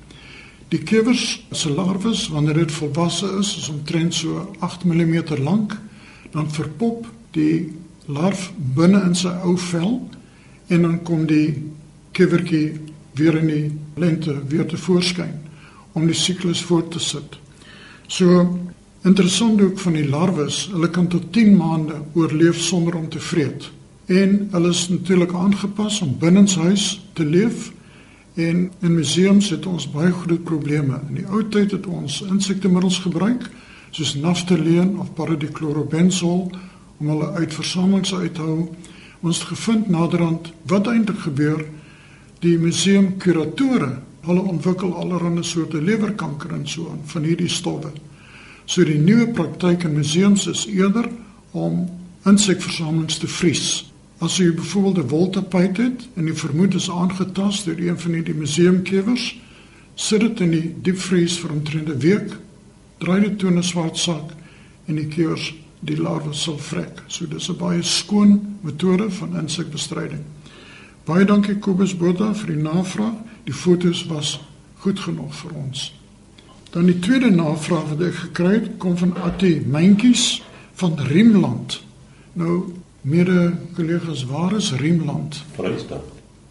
Die 0.71 0.79
kewers 0.87 1.43
se 1.51 1.71
larwes 1.75 2.29
wanneer 2.31 2.55
dit 2.55 2.73
volwasse 2.73 3.27
is, 3.41 3.57
is 3.59 3.69
omtrent 3.69 4.15
so 4.15 4.45
8 4.63 4.85
mm 4.85 5.17
lank, 5.43 5.75
dan 6.31 6.51
verpop 6.51 7.09
die 7.35 7.73
larf 8.07 8.53
binne 8.77 9.01
in 9.03 9.17
sy 9.19 9.33
ou 9.43 9.57
vel 9.59 9.97
en 10.71 10.87
dan 10.87 11.01
kom 11.03 11.25
die 11.27 11.57
kewertjie 12.15 12.79
weer 13.19 13.41
in 13.41 13.51
die 13.51 13.65
lente 13.99 14.37
weer 14.51 14.69
te 14.71 14.79
voorskyn 14.79 15.35
om 15.99 16.07
die 16.07 16.15
siklus 16.15 16.63
voort 16.63 16.93
te 16.95 17.03
sit. 17.03 17.35
So 18.07 18.47
interessant 19.03 19.59
ook 19.63 19.79
van 19.83 19.99
die 19.99 20.07
larwes, 20.07 20.69
hulle 20.71 20.91
kan 20.95 21.11
tot 21.11 21.33
10 21.35 21.51
maande 21.59 21.99
oorleef 22.15 22.63
sonder 22.63 22.95
om 22.95 23.09
te 23.11 23.19
vreet. 23.19 23.67
En 24.07 24.39
hulle 24.55 24.71
is 24.71 24.87
natuurlik 24.89 25.35
aangepas 25.35 25.99
om 26.07 26.15
binnenshuis 26.19 27.01
te 27.19 27.27
leef 27.27 27.73
En 28.41 28.73
in 28.81 28.95
museums 28.95 29.51
het 29.51 29.67
ons 29.67 29.91
baie 29.91 30.13
groot 30.13 30.45
probleme. 30.45 31.01
In 31.09 31.19
die 31.21 31.27
ou 31.29 31.43
tyd 31.49 31.75
het 31.77 31.87
ons 31.87 32.21
insektemiddels 32.25 33.01
gebruik 33.05 33.49
soos 33.91 34.15
naftaleen 34.15 34.95
of 35.03 35.11
paradiclorobenzol 35.19 36.45
om 37.01 37.09
hulle 37.11 37.33
uit 37.43 37.55
versamelings 37.55 38.15
uit 38.15 38.35
te 38.35 38.45
hou. 38.45 38.69
Ons 39.21 39.41
het 39.43 39.51
gevind 39.51 39.91
naderhand 39.91 40.53
wat 40.71 40.89
eintlik 40.89 41.25
gebeur. 41.27 41.65
Die 42.41 42.57
museumkuratore, 42.59 43.91
hulle 44.25 44.47
ontwikkel 44.55 44.95
allerlei 44.97 45.45
soorte 45.45 45.83
lewerkanker 45.83 46.55
en 46.57 46.65
so 46.69 46.89
aan 46.93 47.03
van 47.13 47.27
hierdie 47.29 47.51
stowwe. 47.51 47.93
So 48.65 48.87
die 48.87 49.01
nuwe 49.01 49.29
praktyk 49.35 49.85
in 49.85 49.99
museums 49.99 50.47
is 50.47 50.65
eerder 50.71 51.09
om 51.51 51.89
insekversamelings 52.29 53.19
te 53.19 53.29
vries. 53.29 53.90
As 54.21 54.37
jy 54.37 54.53
byvoorbeeld 54.53 54.99
'n 54.99 55.09
woltepyt 55.09 55.77
het 55.77 56.09
en 56.15 56.27
jy 56.27 56.35
vermoed 56.35 56.75
is 56.75 56.91
aangetast 56.91 57.65
deur 57.65 57.81
een 57.81 57.99
van 57.99 58.13
die 58.13 58.35
museumkewers, 58.35 59.41
sit 59.95 60.21
dit 60.21 60.41
in 60.41 60.51
die 60.51 60.75
diepvries 60.83 61.39
vir 61.41 61.51
omtrent 61.51 61.89
'n 61.89 61.99
week, 61.99 62.37
draai 62.99 63.21
dit 63.21 63.39
toe 63.39 63.51
in 63.51 63.59
'n 63.59 63.63
swart 63.63 63.97
sak 63.97 64.33
en 64.85 64.95
die 64.95 65.07
kewers 65.07 65.55
die 65.81 65.97
larwe 65.97 66.33
sal 66.33 66.59
vrek. 66.59 67.03
So 67.07 67.27
dis 67.27 67.49
'n 67.49 67.57
baie 67.57 67.83
skoon 67.83 68.57
metode 68.61 69.11
van 69.11 69.37
insekbestryding. 69.37 70.23
Baie 71.05 71.25
dankie 71.25 71.59
Kobus 71.59 71.97
Botha 71.97 72.35
vir 72.35 72.47
die 72.47 72.63
navraag. 72.63 73.15
Die 73.45 73.55
fotos 73.55 74.07
was 74.07 74.41
goed 74.75 75.01
genoeg 75.01 75.35
vir 75.35 75.51
ons. 75.55 75.95
Dan 76.71 76.87
die 76.87 76.99
tweede 76.99 77.31
navraag 77.31 77.89
wat 77.89 78.01
ek 78.01 78.15
gekry 78.15 78.53
het, 78.53 78.69
kom 78.79 78.97
van 78.97 79.17
Attie 79.17 79.61
Mentjies 79.67 80.43
van 80.75 80.99
Riemland. 80.99 81.83
Nou 82.33 82.73
Mede 83.01 83.53
kollegas, 83.75 84.25
waar 84.25 84.57
is 84.57 84.73
Riemland? 84.73 85.45
Vrystaat. 85.53 86.05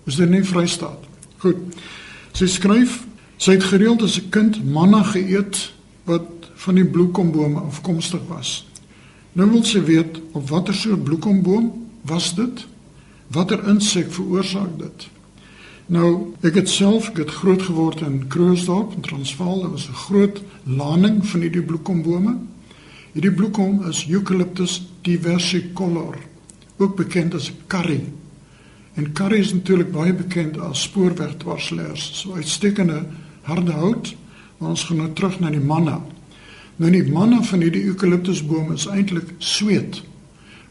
Is 0.04 0.16
dit 0.16 0.30
nie 0.30 0.44
Vrystaat? 0.44 1.06
Goed. 1.38 1.58
Sy 2.34 2.48
skryf, 2.50 3.04
sy 3.38 3.54
het 3.54 3.68
gereeld 3.70 4.02
as 4.02 4.18
'n 4.18 4.30
kind 4.30 4.58
manna 4.66 5.04
geëet 5.04 5.72
wat 6.10 6.50
van 6.56 6.76
die 6.76 6.86
bloekombome 6.86 7.60
afkomstig 7.60 8.22
was. 8.28 8.66
Nou 9.34 9.50
wil 9.52 9.64
sy 9.64 9.84
weet 9.84 10.22
op 10.32 10.50
watter 10.50 10.74
soort 10.74 11.04
bloekomboom 11.04 11.88
was 12.02 12.36
dit? 12.36 12.66
Watter 13.28 13.68
insek 13.68 14.12
veroorsaak 14.12 14.80
dit? 14.80 15.08
Nou, 15.86 16.34
ek 16.42 16.56
het 16.56 16.70
self 16.70 17.12
get 17.14 17.30
groot 17.30 17.62
geword 17.62 18.02
in 18.02 18.28
Kroosdorp 18.28 18.94
in 18.94 19.02
Transvaal. 19.02 19.62
Daar 19.62 19.72
was 19.72 19.88
'n 19.88 19.94
groot 19.94 20.42
laning 20.64 21.26
van 21.26 21.42
hierdie 21.42 21.64
bloekombome. 21.64 22.38
Hierdie 23.12 23.34
bloekom 23.34 23.88
is 23.88 24.08
Eucalyptus 24.10 24.90
diversicolor 25.02 26.18
ook 26.80 26.96
bekend 26.96 27.34
as 27.36 27.52
curry. 27.68 28.04
En 28.94 29.12
curry 29.12 29.40
is 29.40 29.54
natuurlik 29.54 29.92
baie 29.92 30.14
bekend 30.14 30.58
as 30.60 30.82
spoorwegdwarsleers, 30.82 32.10
so 32.22 32.34
uitstekende 32.34 33.04
harde 33.42 33.72
hout. 33.72 34.16
Maar 34.58 34.70
ons 34.70 34.84
gaan 34.84 34.98
nou 34.98 35.14
terug 35.14 35.40
na 35.40 35.50
die 35.50 35.64
manna. 35.64 36.02
Nou 36.76 36.92
die 36.92 37.06
manna 37.12 37.42
van 37.44 37.64
hierdie 37.64 37.86
eukaliptusboom 37.92 38.72
is 38.76 38.88
eintlik 38.88 39.32
sweet. 39.38 40.02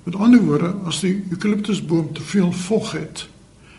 Met 0.04 0.16
ander 0.16 0.40
woorde, 0.44 0.74
as 0.88 1.00
die 1.00 1.14
eukaliptusboom 1.30 2.12
te 2.12 2.22
veel 2.22 2.52
vog 2.52 2.92
het, 2.92 3.26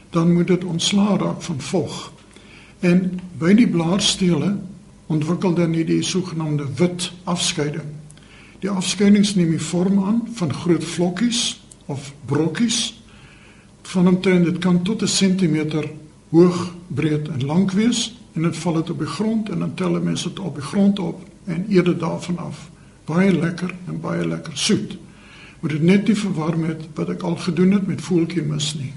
dan 0.10 0.34
moet 0.34 0.48
dit 0.48 0.64
ontslaa 0.64 1.18
raak 1.18 1.42
van 1.46 1.62
vog. 1.62 2.12
En 2.80 3.20
by 3.38 3.54
die 3.54 3.68
blaarstele 3.70 4.56
ontwikkel 5.10 5.54
dan 5.54 5.74
hierdie 5.74 6.04
sogenaamde 6.06 6.68
wit 6.78 7.12
afskeiding. 7.24 7.86
Die 8.62 8.70
afskeidings 8.70 9.36
neem 9.36 9.50
die 9.56 9.62
vorm 9.62 10.04
aan 10.04 10.22
van 10.38 10.54
groot 10.54 10.84
vlokkies 10.84 11.60
of 11.90 12.14
brokkies 12.26 13.02
van 13.90 14.08
omtrent 14.08 14.46
dit 14.46 14.58
kan 14.58 14.84
tot 14.84 15.02
'n 15.02 15.08
sentimeter 15.08 15.90
hoog, 16.30 16.74
breed 16.88 17.28
en 17.28 17.46
lank 17.46 17.72
wees 17.72 18.18
en 18.34 18.42
dit 18.42 18.58
val 18.58 18.74
dit 18.74 18.90
op 18.90 19.00
die 19.00 19.08
grond 19.08 19.50
en 19.50 19.60
dan 19.60 19.74
tel 19.74 20.02
mense 20.02 20.30
dit 20.30 20.40
op 20.40 20.56
die 20.56 20.64
grond 20.64 21.00
op 21.00 21.26
en 21.46 21.66
eet 21.70 21.86
dit 21.86 22.00
daarvan 22.00 22.38
af. 22.38 22.70
Baie 23.06 23.34
lekker 23.34 23.74
en 23.88 24.00
baie 24.00 24.28
lekker 24.28 24.58
soet. 24.58 24.98
Moet 25.60 25.72
dit 25.72 25.82
net 25.82 26.08
nie 26.08 26.16
verwar 26.16 26.58
met 26.58 26.86
wat 26.96 27.10
ek 27.10 27.22
al 27.22 27.36
gedoen 27.36 27.72
het 27.72 27.88
met 27.88 28.02
voeltjie 28.02 28.44
mis 28.46 28.74
nie. 28.76 28.94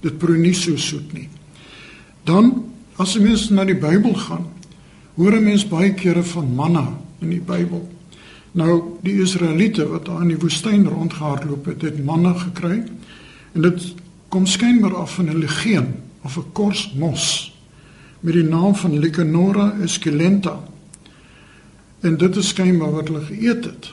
Dit 0.00 0.18
proe 0.18 0.36
nie 0.36 0.54
so 0.54 0.76
soet 0.76 1.12
nie. 1.12 1.28
Dan 2.24 2.64
as 2.96 3.14
jy 3.14 3.22
mens 3.22 3.48
na 3.50 3.64
die 3.64 3.78
Bybel 3.78 4.14
gaan, 4.14 4.46
hoor 5.14 5.36
'n 5.36 5.44
mens 5.44 5.68
baie 5.68 5.94
kere 5.94 6.22
van 6.22 6.54
manna 6.54 6.98
in 7.20 7.28
die 7.28 7.40
Bybel. 7.40 7.88
Nou 8.52 8.98
die 9.00 9.14
Israeliete 9.20 9.86
wat 9.88 10.04
daar 10.06 10.20
in 10.20 10.34
die 10.34 10.40
woestyn 10.40 10.84
rondgehardloop 10.88 11.64
het, 11.64 11.82
het 11.82 12.04
manna 12.04 12.34
gekry 12.36 12.82
en 13.52 13.64
dit 13.64 13.94
kom 14.28 14.46
skynbaar 14.46 14.96
af 14.96 15.14
van 15.14 15.30
'n 15.30 15.38
legeen 15.38 15.94
of 16.22 16.36
'n 16.36 16.52
kors 16.52 16.92
mos 16.96 17.56
met 18.20 18.34
die 18.34 18.44
naam 18.44 18.74
van 18.74 18.98
Lycanora 18.98 19.76
esculenta. 19.82 20.60
En 22.00 22.16
dit 22.16 22.36
is 22.36 22.48
skynbaar 22.48 22.90
wat 22.90 23.08
hulle 23.08 23.20
geëet 23.20 23.64
het. 23.64 23.92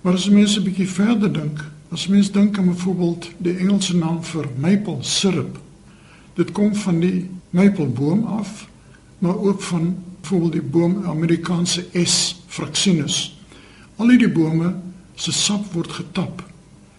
Maar 0.00 0.12
as 0.12 0.28
mense 0.28 0.60
'n 0.60 0.64
bietjie 0.64 0.88
verder 0.88 1.32
dink, 1.32 1.64
as 1.88 2.06
mense 2.06 2.32
dink 2.32 2.58
aan 2.58 2.66
byvoorbeeld 2.66 3.30
die 3.38 3.56
Engelse 3.56 3.96
naam 3.96 4.24
vir 4.24 4.48
maple 4.58 4.96
syrup, 5.00 5.58
dit 6.34 6.52
kom 6.52 6.74
van 6.74 7.00
die 7.00 7.30
mapleboom 7.50 8.24
af, 8.24 8.68
maar 9.18 9.38
ook 9.38 9.62
van 9.62 9.96
byvoorbeeld 10.20 10.52
die 10.52 10.62
boom 10.62 11.04
Amerikaanse 11.04 11.84
S 12.04 12.42
fraxinus 12.46 13.33
Al 13.96 14.10
die 14.18 14.30
bome 14.30 14.72
se 15.16 15.32
sap 15.32 15.70
word 15.74 15.92
getap 15.92 16.42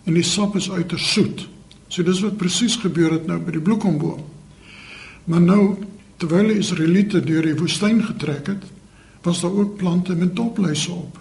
en 0.05 0.13
die 0.13 0.23
sap 0.23 0.55
is 0.55 0.69
uiters 0.69 1.11
soet. 1.13 1.47
So 1.89 2.03
dis 2.03 2.21
wat 2.23 2.37
presies 2.37 2.77
gebeur 2.81 3.17
het 3.17 3.27
nou 3.27 3.39
by 3.41 3.55
die 3.57 3.63
bloekomboom. 3.63 4.21
Maar 5.25 5.41
nou 5.41 5.61
terwyl 6.21 6.53
die 6.53 6.61
Israeliete 6.61 7.21
deur 7.25 7.43
die 7.43 7.57
woestyn 7.57 8.01
getrek 8.05 8.47
het, 8.53 8.63
was 9.25 9.41
daar 9.41 9.51
ook 9.51 9.77
plante 9.77 10.15
met 10.15 10.35
dopluise 10.35 10.91
op. 10.91 11.17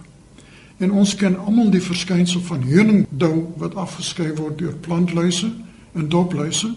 En 0.77 0.91
ons 0.91 1.15
ken 1.15 1.37
almal 1.39 1.71
die 1.73 1.83
verskynsel 1.83 2.41
van 2.45 2.63
honingdou 2.63 3.47
wat 3.57 3.75
afgeskei 3.79 4.33
word 4.35 4.59
deur 4.59 4.75
plantluise 4.85 5.49
en 5.95 6.09
dopluise 6.09 6.73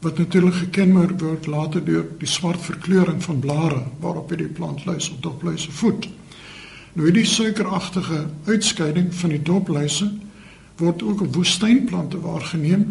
wat 0.00 0.18
natuurlik 0.18 0.54
gekenmerk 0.54 1.20
word 1.20 1.46
later 1.46 1.84
deur 1.84 2.06
die 2.18 2.28
swart 2.30 2.60
verkleuring 2.62 3.22
van 3.22 3.40
blare 3.42 3.82
waarop 4.00 4.30
hierdie 4.30 4.52
plantluise 4.54 5.12
of 5.12 5.20
dopluise 5.20 5.70
voed. 5.70 6.08
Nou 6.98 7.06
hierdie 7.06 7.28
suikeragtige 7.30 8.24
uitskeiding 8.48 9.12
van 9.14 9.30
die 9.30 9.42
dopluise 9.46 10.08
word 10.80 11.04
ook 11.06 11.20
op 11.28 11.36
woestynplante 11.36 12.18
waargeneem 12.24 12.88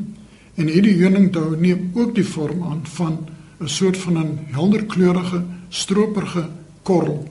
en 0.56 0.70
hierdie 0.72 0.93
honingdou 1.02 1.58
neem 1.60 1.89
ook 1.91 2.13
die 2.15 2.24
vorm 2.24 2.63
aan 2.63 2.86
van 2.93 3.17
'n 3.60 3.67
soort 3.67 3.98
van 3.98 4.17
'n 4.17 4.39
helderkleurige 4.56 5.43
stroperige 5.70 6.48
korrel. 6.84 7.28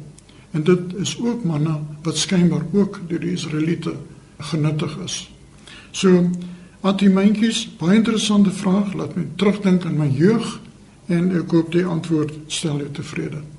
En 0.50 0.64
dit 0.64 0.94
is 1.00 1.16
ook 1.20 1.44
manna 1.44 1.80
wat 2.02 2.16
skynbaar 2.16 2.66
ook 2.72 3.00
deur 3.08 3.20
die 3.20 3.32
Israeliete 3.32 3.96
genuttig 4.38 4.98
is. 5.04 5.30
So 5.90 6.30
Atimentjies, 6.80 7.70
baie 7.78 7.96
interessante 7.96 8.50
vraag, 8.50 8.92
laat 8.92 9.16
my 9.16 9.26
terugdink 9.36 9.84
aan 9.84 9.96
my 9.96 10.10
jeug 10.12 10.60
en 11.06 11.36
ek 11.36 11.50
hoop 11.50 11.72
die 11.72 11.84
antwoord 11.84 12.32
stel 12.46 12.76
jou 12.76 12.90
tevrede. 12.90 13.55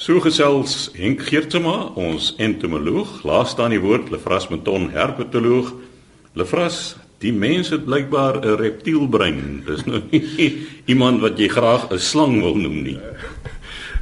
So 0.00 0.16
gesels 0.24 0.86
Henk 0.96 1.26
Geertsma, 1.28 1.90
ons 2.00 2.30
entomoloog, 2.40 3.18
laas 3.28 3.50
staan 3.52 3.74
die 3.74 3.82
woord 3.82 4.06
Lefras 4.08 4.46
Meton, 4.48 4.86
herpetoloog. 4.94 5.74
Lefras, 6.40 6.94
die 7.20 7.34
mens 7.36 7.68
het 7.68 7.84
blykbaar 7.84 8.40
'n 8.40 8.56
reptielbrein. 8.56 9.60
Dis 9.66 9.84
nou 9.84 10.00
nie 10.10 10.56
iemand 10.92 11.20
wat 11.20 11.36
jy 11.36 11.48
graag 11.48 11.92
'n 11.92 11.98
slang 11.98 12.40
wil 12.40 12.56
noem 12.56 12.82
nie. 12.82 12.98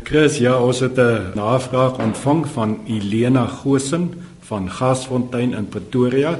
Chris, 0.05 0.39
ja, 0.39 0.55
ons 0.63 0.79
het 0.87 0.99
'n 0.99 1.35
navraag 1.35 1.99
ontvang 1.99 2.47
van 2.47 2.79
Elena 2.87 3.47
Gosen 3.47 4.15
van 4.41 4.71
Gasfontein 4.71 5.53
in 5.53 5.67
Pretoria. 5.67 6.39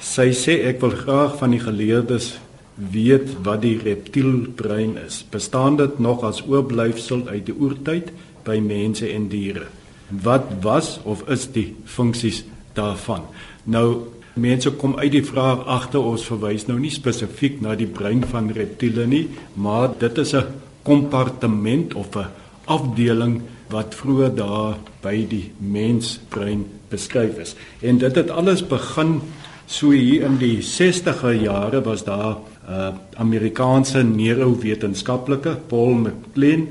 Sy 0.00 0.32
sê 0.32 0.64
ek 0.64 0.80
wil 0.80 0.96
graag 0.96 1.36
van 1.36 1.50
die 1.50 1.60
geleerdes 1.60 2.38
weet 2.78 3.36
wat 3.42 3.62
die 3.62 3.78
reptielbrein 3.78 4.96
is. 5.06 5.26
Bestaan 5.30 5.76
dit 5.76 5.98
nog 5.98 6.22
as 6.22 6.42
oorblyfsel 6.46 7.26
uit 7.28 7.46
die 7.46 7.54
oertyd? 7.60 8.12
By 8.48 8.58
mense 8.64 9.06
en 9.12 9.28
diere. 9.28 9.68
Wat 10.08 10.48
was 10.64 10.96
of 11.04 11.26
is 11.28 11.46
die 11.52 11.74
funksies 11.84 12.44
daarvan? 12.78 13.28
Nou 13.68 14.16
mense 14.38 14.70
kom 14.80 14.96
uit 14.98 15.12
die 15.12 15.24
vraag 15.26 15.66
agter 15.66 16.04
ons 16.04 16.24
verwys 16.30 16.68
nou 16.68 16.78
nie 16.80 16.92
spesifiek 16.94 17.58
na 17.64 17.74
die 17.78 17.90
brein 17.90 18.22
van 18.30 18.52
reptiele 18.54 19.06
nie, 19.10 19.26
maar 19.54 19.90
dit 19.98 20.18
is 20.18 20.34
'n 20.34 20.46
kompartement 20.82 21.94
of 21.94 22.16
'n 22.16 22.30
afdeling 22.66 23.42
wat 23.68 23.94
vroeër 23.94 24.34
daar 24.34 24.78
by 25.02 25.26
die 25.28 25.52
mensbrein 25.58 26.66
beskryf 26.88 27.38
is. 27.38 27.54
En 27.80 27.98
dit 27.98 28.14
het 28.14 28.30
alles 28.30 28.66
begin 28.66 29.20
so 29.66 29.90
hier 29.90 30.24
in 30.24 30.38
die 30.38 30.62
60er 30.62 31.32
jare 31.42 31.82
was 31.84 32.04
daar 32.04 32.36
'n 32.36 32.72
uh, 32.72 32.94
Amerikaanse 33.16 34.02
neurowetenskaplike 34.02 35.58
Paul 35.68 35.92
MacLean 35.92 36.66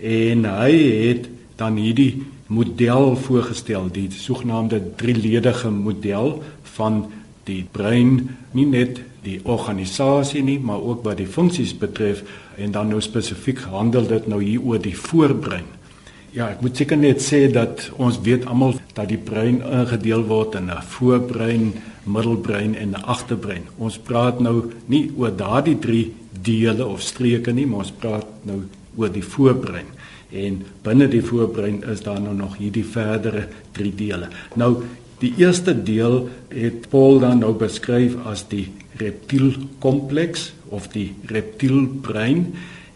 en 0.00 0.44
hy 0.44 0.72
het 1.08 1.28
dan 1.56 1.76
hierdie 1.80 2.26
model 2.46 3.16
voorgestel, 3.16 3.88
die 3.90 4.08
sogenaamde 4.12 4.80
drieledige 4.96 5.70
model 5.70 6.42
van 6.76 7.06
die 7.46 7.64
brein, 7.72 8.36
nie 8.52 8.66
net 8.66 9.00
die 9.26 9.38
organisasie 9.42 10.42
nie, 10.46 10.58
maar 10.62 10.82
ook 10.82 11.02
wat 11.06 11.18
die 11.18 11.30
funksies 11.30 11.74
betref 11.78 12.22
en 12.56 12.74
dan 12.74 12.92
nou 12.92 13.00
spesifiek 13.02 13.64
handel 13.70 14.06
dit 14.06 14.28
nou 14.30 14.42
hier 14.42 14.62
oor 14.62 14.82
die 14.82 14.96
voorbrein. 14.96 15.66
Ja, 16.36 16.50
ek 16.52 16.60
moet 16.60 16.76
seker 16.76 16.98
net 17.00 17.22
sê 17.24 17.46
dat 17.48 17.86
ons 17.96 18.18
weet 18.20 18.44
almal 18.44 18.76
dat 18.92 19.08
die 19.08 19.20
brein 19.20 19.62
ingedeel 19.64 20.26
word 20.28 20.58
in 20.60 20.68
'n 20.70 20.82
voorbrein, 20.94 21.72
middelbrein 22.04 22.74
en 22.76 22.90
'n 22.90 23.04
agterbrein. 23.04 23.64
Ons 23.78 23.98
praat 23.98 24.40
nou 24.40 24.70
nie 24.86 25.10
oor 25.16 25.32
daardie 25.36 25.78
drie 25.78 26.12
dele 26.42 26.86
of 26.86 27.00
streke 27.00 27.52
nie, 27.52 27.66
maar 27.66 27.78
ons 27.78 27.92
praat 27.98 28.26
nou 28.42 28.62
oor 28.96 29.12
die 29.12 29.24
voorbrein. 29.24 29.88
En 30.32 30.62
binne 30.82 31.08
die 31.08 31.22
voorbrein 31.24 31.82
is 31.92 32.02
daar 32.02 32.20
nou 32.20 32.34
nog 32.34 32.56
hierdie 32.58 32.84
verdere 32.84 33.46
drie 33.76 33.94
dele. 33.94 34.28
Nou 34.54 34.82
die 35.22 35.32
eerste 35.40 35.72
deel 35.82 36.26
het 36.52 36.88
Paul 36.92 37.20
dan 37.22 37.40
nou 37.44 37.54
beskryf 37.56 38.18
as 38.28 38.44
die 38.50 38.66
reptielkompleks 39.00 40.50
of 40.68 40.90
die 40.92 41.14
reptielbrein 41.30 42.50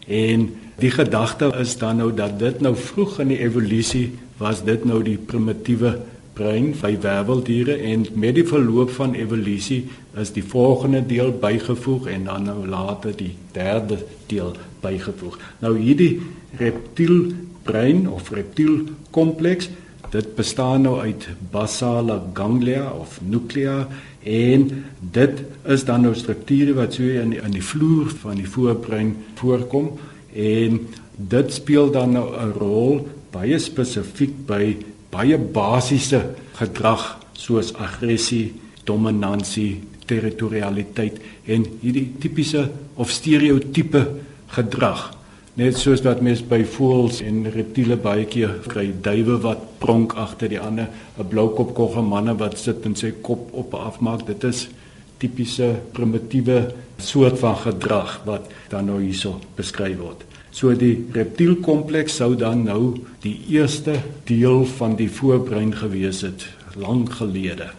en 0.07 0.49
die 0.81 0.91
gedagte 0.91 1.51
is 1.61 1.77
dan 1.81 2.01
nou 2.01 2.11
dat 2.13 2.37
dit 2.41 2.61
nou 2.61 2.75
vroeg 2.77 3.19
in 3.23 3.33
die 3.33 3.41
evolusie 3.41 4.11
was 4.41 4.63
dit 4.65 4.85
nou 4.85 5.01
die 5.05 5.17
primitiewe 5.17 5.95
brein 6.41 6.71
by 6.79 6.95
werveldiere 7.01 7.77
en 7.91 8.07
met 8.17 8.35
die 8.39 8.45
verloop 8.47 8.91
van 8.97 9.13
evolusie 9.17 9.83
is 10.21 10.33
die 10.33 10.43
volgende 10.43 11.03
deel 11.05 11.31
bygevoeg 11.43 12.09
en 12.15 12.25
dan 12.29 12.49
nou 12.49 12.65
later 12.67 13.13
die 13.17 13.35
derde 13.53 13.99
deel 14.31 14.55
bygevoeg. 14.81 15.37
Nou 15.61 15.75
hierdie 15.77 16.15
reptielbrein 16.59 18.07
of 18.09 18.31
reptielkompleks 18.33 19.69
dit 20.11 20.33
bestaan 20.35 20.83
nou 20.87 20.97
uit 20.99 21.29
basale 21.53 22.17
ganglia 22.35 22.89
of 22.91 23.19
nuclea 23.23 23.85
en 24.27 24.67
dit 24.99 25.43
is 25.75 25.85
dan 25.87 26.03
nou 26.05 26.15
strukture 26.17 26.75
wat 26.77 26.97
so 26.97 27.05
in 27.05 27.35
die, 27.35 27.39
in 27.39 27.55
die 27.55 27.63
vloer 27.63 28.11
van 28.23 28.41
die 28.41 28.49
voorbrein 28.49 29.15
voorkom 29.39 29.93
en 30.35 30.81
dit 31.31 31.53
speel 31.53 31.91
dan 31.93 32.17
nou 32.17 32.27
'n 32.33 32.53
rol 32.57 33.07
baie 33.31 33.59
spesifiek 33.59 34.33
by 34.47 34.75
baie 35.11 35.37
basiese 35.37 36.21
gedrag 36.57 37.17
soos 37.37 37.73
aggressie, 37.75 38.53
dominansie, 38.85 39.81
territorialiteit 40.09 41.19
en 41.51 41.65
hierdie 41.81 42.07
tipiese 42.21 42.67
of 42.99 43.11
stereotipe 43.13 44.03
gedrag. 44.55 45.09
Net 45.59 45.75
soos 45.79 46.03
wat 46.05 46.21
mens 46.23 46.41
by 46.47 46.61
voëls 46.75 47.19
en 47.27 47.43
reptiele 47.51 47.97
baie 47.99 48.23
keer 48.31 48.61
kry 48.71 48.87
duwe 49.03 49.37
wat 49.43 49.65
pronk 49.83 50.15
agter 50.19 50.51
die 50.51 50.59
ander 50.59 50.87
'n 51.19 51.27
bloukop 51.27 51.75
koggemanne 51.75 52.37
wat 52.39 52.57
sit 52.57 52.85
en 52.85 52.95
sy 52.95 53.11
kop 53.21 53.51
op 53.53 53.73
afmaak 53.75 54.25
dit 54.25 54.43
is 54.43 54.69
tipiese 55.19 55.75
primitiewe 55.93 56.73
soort 56.97 57.39
van 57.39 57.55
gedrag 57.55 58.21
wat 58.25 58.49
dan 58.69 58.85
nou 58.85 59.01
hierso 59.01 59.39
beskryf 59.55 59.97
word 59.99 60.30
so 60.51 60.73
die 60.75 60.95
reptielkompleks 61.15 62.19
sou 62.21 62.33
dan 62.35 62.65
nou 62.67 62.97
die 63.23 63.37
eerste 63.53 63.99
deel 64.27 64.65
van 64.77 64.97
die 64.99 65.09
voorbrein 65.09 65.73
gewees 65.75 66.23
het 66.27 66.47
lank 66.75 67.13
gelede 67.19 67.71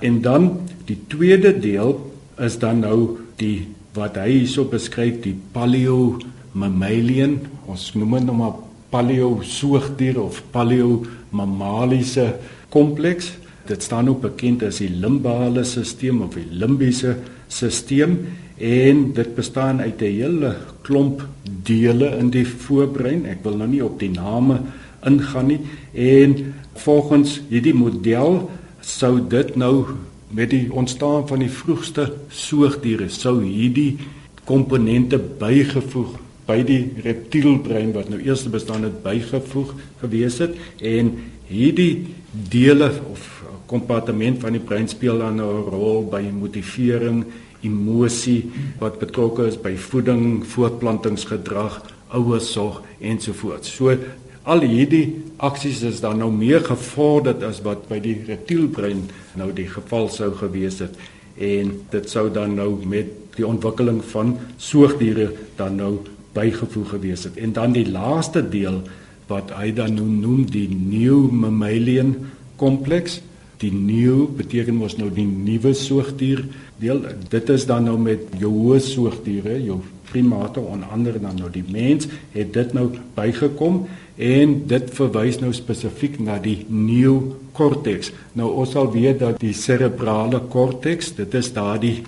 en 0.00 0.20
dan 0.24 0.50
die 0.88 0.98
tweede 1.12 1.52
deel 1.58 1.98
is 2.40 2.58
dan 2.58 2.82
nou 2.86 3.18
die 3.40 3.68
wat 3.96 4.18
hy 4.20 4.28
hierso 4.40 4.64
beskryf 4.70 5.18
die 5.24 5.34
paleo 5.54 6.20
mammalian, 6.54 7.38
ons 7.70 7.90
noem 7.98 8.18
dit 8.18 8.28
nou 8.28 8.36
maar 8.38 8.58
paleo 8.90 9.40
soogdier 9.46 10.18
of 10.22 10.40
paleo 10.54 11.02
mammaliese 11.34 12.32
kompleks. 12.74 13.32
Dit 13.70 13.82
staan 13.86 14.08
ook 14.10 14.24
bekend 14.24 14.64
as 14.66 14.80
die 14.82 14.90
limbale 14.90 15.62
stelsel 15.64 16.24
of 16.26 16.34
die 16.34 16.48
limbiese 16.50 17.14
stelsel 17.46 18.16
en 18.60 19.04
dit 19.16 19.34
bestaan 19.36 19.80
uit 19.80 20.02
'n 20.02 20.16
hele 20.20 20.56
klomp 20.82 21.22
dele 21.62 22.16
in 22.18 22.30
die 22.30 22.46
voorbrein. 22.46 23.26
Ek 23.26 23.42
wil 23.42 23.56
nou 23.56 23.68
nie 23.68 23.84
op 23.84 23.98
die 23.98 24.10
name 24.10 24.60
ingaan 25.06 25.46
nie 25.46 25.60
en 25.94 26.54
volgens 26.74 27.40
hierdie 27.48 27.74
model 27.74 28.50
sou 28.80 29.20
dit 29.28 29.56
nou 29.56 29.84
met 30.28 30.50
die 30.50 30.72
ontstaan 30.72 31.28
van 31.28 31.38
die 31.38 31.50
vroegste 31.50 32.12
soogdiere 32.28 33.08
sou 33.08 33.40
hierdie 33.44 33.98
komponente 34.44 35.18
bygevoeg 35.18 36.18
by 36.46 36.62
die 36.66 36.90
reptielbrein 37.04 37.92
wat 37.92 38.08
nou 38.08 38.20
eers 38.22 38.46
bestaan 38.50 38.82
het 38.82 39.02
bygevoeg 39.02 39.74
gewees 40.00 40.38
het 40.38 40.56
en 40.82 41.14
hierdie 41.46 42.06
dele 42.50 42.92
of 43.10 43.39
kompartement 43.70 44.40
van 44.42 44.56
die 44.56 44.62
brein 44.62 44.88
speel 44.90 45.22
dan 45.22 45.40
'n 45.40 45.70
rol 45.70 46.04
by 46.10 46.22
motivering, 46.32 47.24
emosie 47.62 48.50
wat 48.80 48.98
betrokke 48.98 49.46
is 49.46 49.56
by 49.56 49.76
voeding, 49.76 50.42
voortplantingsgedrag, 50.46 51.80
ouersorg 52.08 52.82
ensovoorts. 53.00 53.70
So 53.76 53.96
al 54.42 54.60
hierdie 54.64 55.22
aksies 55.36 55.82
is 55.82 56.00
dan 56.00 56.18
nou 56.18 56.30
meer 56.32 56.64
gevorderd 56.64 57.42
as 57.42 57.60
wat 57.62 57.88
by 57.88 58.00
die 58.00 58.16
reptielbrein 58.26 59.04
nou 59.36 59.52
die 59.52 59.68
geval 59.68 60.08
sou 60.08 60.32
gewees 60.34 60.80
het 60.80 60.96
en 61.36 61.72
dit 61.90 62.10
sou 62.10 62.30
dan 62.32 62.54
nou 62.54 62.72
met 62.86 63.06
die 63.36 63.46
ontwikkeling 63.46 64.00
van 64.04 64.34
soogdiere 64.56 65.30
dan 65.56 65.76
nou 65.76 65.98
bygevoeg 66.32 66.88
gewees 66.96 67.24
het. 67.24 67.36
En 67.36 67.52
dan 67.52 67.72
die 67.72 67.86
laaste 67.90 68.42
deel 68.48 68.82
wat 69.30 69.52
hy 69.54 69.70
dan 69.74 69.94
noem 69.94 70.44
die 70.50 70.68
new 70.70 71.30
mammalian 71.30 72.14
kompleks. 72.60 73.20
Die 73.60 73.72
new 73.72 74.24
beteken 74.36 74.78
mos 74.80 74.96
nou 74.96 75.10
die 75.12 75.26
nuwe 75.28 75.74
soogdier 75.76 76.46
deel. 76.80 77.02
Dit 77.32 77.50
is 77.52 77.66
dan 77.68 77.84
nou 77.90 77.98
met 78.00 78.22
jou 78.40 78.52
hoë 78.54 78.80
soogdiere, 78.84 79.58
jou 79.60 79.80
primate 80.10 80.60
onder 80.60 80.88
andere 80.90 81.20
dan 81.22 81.36
nou 81.38 81.50
die 81.52 81.64
mens 81.70 82.08
het 82.32 82.54
dit 82.56 82.72
nou 82.74 82.88
bygekom 83.14 83.84
en 84.20 84.54
dit 84.68 84.88
verwys 84.96 85.38
nou 85.42 85.52
spesifiek 85.54 86.16
na 86.24 86.38
die 86.42 86.64
neokorteks. 86.68 88.10
Nou 88.34 88.48
ons 88.62 88.72
sal 88.74 88.90
weet 88.94 89.20
dat 89.22 89.38
die 89.44 89.54
serebrale 89.54 90.40
korteks, 90.50 91.14
dit 91.20 91.38
is 91.38 91.52
daardie 91.54 92.00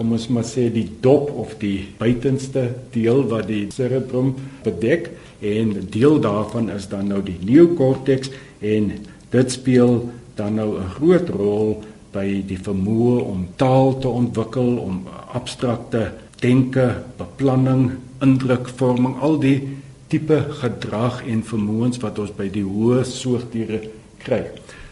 kom 0.00 0.14
ons 0.16 0.30
maar 0.32 0.46
sê 0.48 0.70
die 0.72 0.86
dop 1.04 1.28
of 1.36 1.58
die 1.60 1.90
buitenste 1.98 2.70
deel 2.94 3.18
wat 3.28 3.50
die 3.50 3.66
cerebrum 3.74 4.30
bedek 4.64 5.10
en 5.44 5.74
deel 5.92 6.16
daarvan 6.24 6.70
is 6.72 6.86
dan 6.88 7.10
nou 7.12 7.18
die 7.26 7.36
neokorteks 7.44 8.32
en 8.64 8.94
dit 9.34 9.52
speel 9.52 9.98
dan 10.34 10.54
nou 10.54 10.78
'n 10.78 10.90
groot 10.96 11.28
rol 11.28 11.82
by 12.12 12.42
die 12.46 12.58
vermoë 12.58 13.22
om 13.22 13.48
taal 13.56 13.98
te 13.98 14.08
ontwikkel, 14.08 14.76
om 14.78 15.06
abstrakte 15.32 16.12
denke, 16.40 17.02
beplanning, 17.16 17.90
indrukvorming, 18.20 19.20
al 19.20 19.38
die 19.38 19.68
tipe 20.08 20.46
gedrag 20.50 21.22
en 21.26 21.42
vermoëns 21.42 21.98
wat 21.98 22.18
ons 22.18 22.32
by 22.36 22.48
die 22.48 22.64
hoë 22.64 23.04
soogdiere 23.04 23.80
kry. 24.18 24.44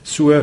So 0.03 0.43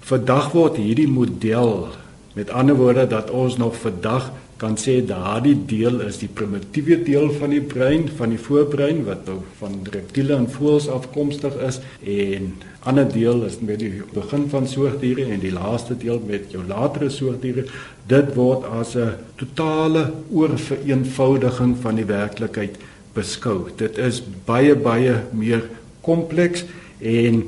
vandag 0.00 0.52
word 0.52 0.76
hierdie 0.76 1.08
model 1.08 1.88
Met 2.34 2.50
ander 2.50 2.74
woorde 2.74 3.06
dat 3.06 3.30
ons 3.30 3.56
nog 3.56 3.76
vandag 3.76 4.32
kan 4.56 4.76
sê 4.78 5.00
daardie 5.06 5.56
deel 5.66 6.00
is 6.06 6.20
die 6.20 6.28
primitiewe 6.30 7.00
deel 7.06 7.30
van 7.40 7.50
die 7.54 7.62
brein 7.72 8.06
van 8.18 8.30
die 8.34 8.40
voorbrein 8.40 9.02
wat 9.08 9.26
nou 9.28 9.40
van 9.58 9.80
reptiele 9.94 10.36
en 10.36 10.46
voëls 10.50 10.86
afkomstig 10.92 11.56
is. 11.66 11.80
En 12.00 12.52
ander 12.86 13.08
deel 13.10 13.42
is 13.48 13.58
met 13.60 13.82
die 13.82 14.02
begin 14.14 14.46
van 14.52 14.68
soogdiere 14.70 15.26
en 15.34 15.42
die 15.42 15.52
laaste 15.54 15.96
deel 15.98 16.22
met 16.26 16.54
jou 16.54 16.62
latere 16.68 17.10
soogdiere. 17.10 17.66
Dit 18.06 18.34
word 18.38 18.64
as 18.80 18.94
'n 18.96 19.16
totale 19.36 20.12
oorvereenvoudiging 20.30 21.76
van 21.80 21.96
die 21.96 22.08
werklikheid 22.08 22.78
beskou. 23.14 23.70
Dit 23.76 23.98
is 23.98 24.22
baie 24.46 24.74
baie 24.74 25.22
meer 25.32 25.62
kompleks 26.00 26.64
en 27.00 27.44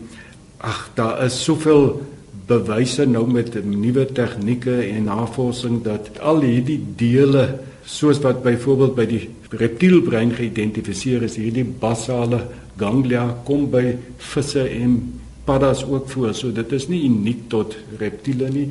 ag 0.59 0.91
daar 0.95 1.25
is 1.25 1.45
soveel 1.45 2.03
bewyse 2.47 3.07
nou 3.11 3.25
met 3.31 3.55
nuwe 3.65 4.07
tegnieke 4.15 4.77
en 4.87 5.09
navorsing 5.11 5.83
dat 5.83 6.11
al 6.23 6.45
hierdie 6.47 6.79
dele 6.99 7.47
soos 7.87 8.21
wat 8.23 8.43
byvoorbeeld 8.45 8.95
by 8.95 9.07
die 9.11 9.23
reptielbrein 9.51 10.33
geïdentifiseer 10.35 11.27
is 11.27 11.39
hierdie 11.39 11.67
basale 11.67 12.43
ganglia 12.79 13.29
kom 13.47 13.69
by 13.71 13.97
visse 14.33 14.63
en 14.63 14.99
paddas 15.47 15.85
ook 15.87 16.11
voor. 16.11 16.35
So 16.35 16.51
dit 16.53 16.73
is 16.75 16.89
nie 16.91 17.05
uniek 17.07 17.47
tot 17.53 17.77
reptiele 17.99 18.51
nie 18.51 18.67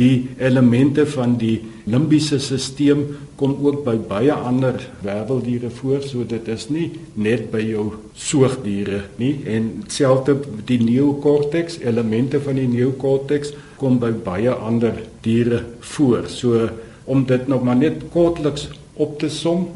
die 0.00 0.30
elemente 0.40 1.04
van 1.12 1.36
die 1.40 1.58
limbiese 1.90 2.38
stelsel 2.40 3.02
kom 3.40 3.54
ook 3.64 3.82
by 3.86 3.94
baie 4.08 4.32
ander 4.32 4.76
werveldiere 5.04 5.70
voor, 5.72 6.02
so 6.04 6.24
dit 6.28 6.48
is 6.52 6.66
nie 6.72 6.90
net 7.16 7.46
by 7.52 7.62
jou 7.64 7.86
soogdiere 8.16 9.02
nie 9.20 9.32
en 9.48 9.70
selfs 9.88 10.28
die 10.68 10.80
neokorteks, 10.82 11.78
elemente 11.80 12.40
van 12.44 12.60
die 12.60 12.68
neokorteks 12.68 13.54
kom 13.80 13.96
by 14.00 14.12
baie 14.12 14.52
ander 14.52 14.98
diere 15.24 15.62
voor. 15.94 16.28
So 16.28 16.68
om 17.08 17.24
dit 17.26 17.48
nog 17.48 17.64
maar 17.64 17.80
net 17.80 18.04
kortliks 18.12 18.68
op 19.00 19.18
te 19.18 19.30
som, 19.32 19.70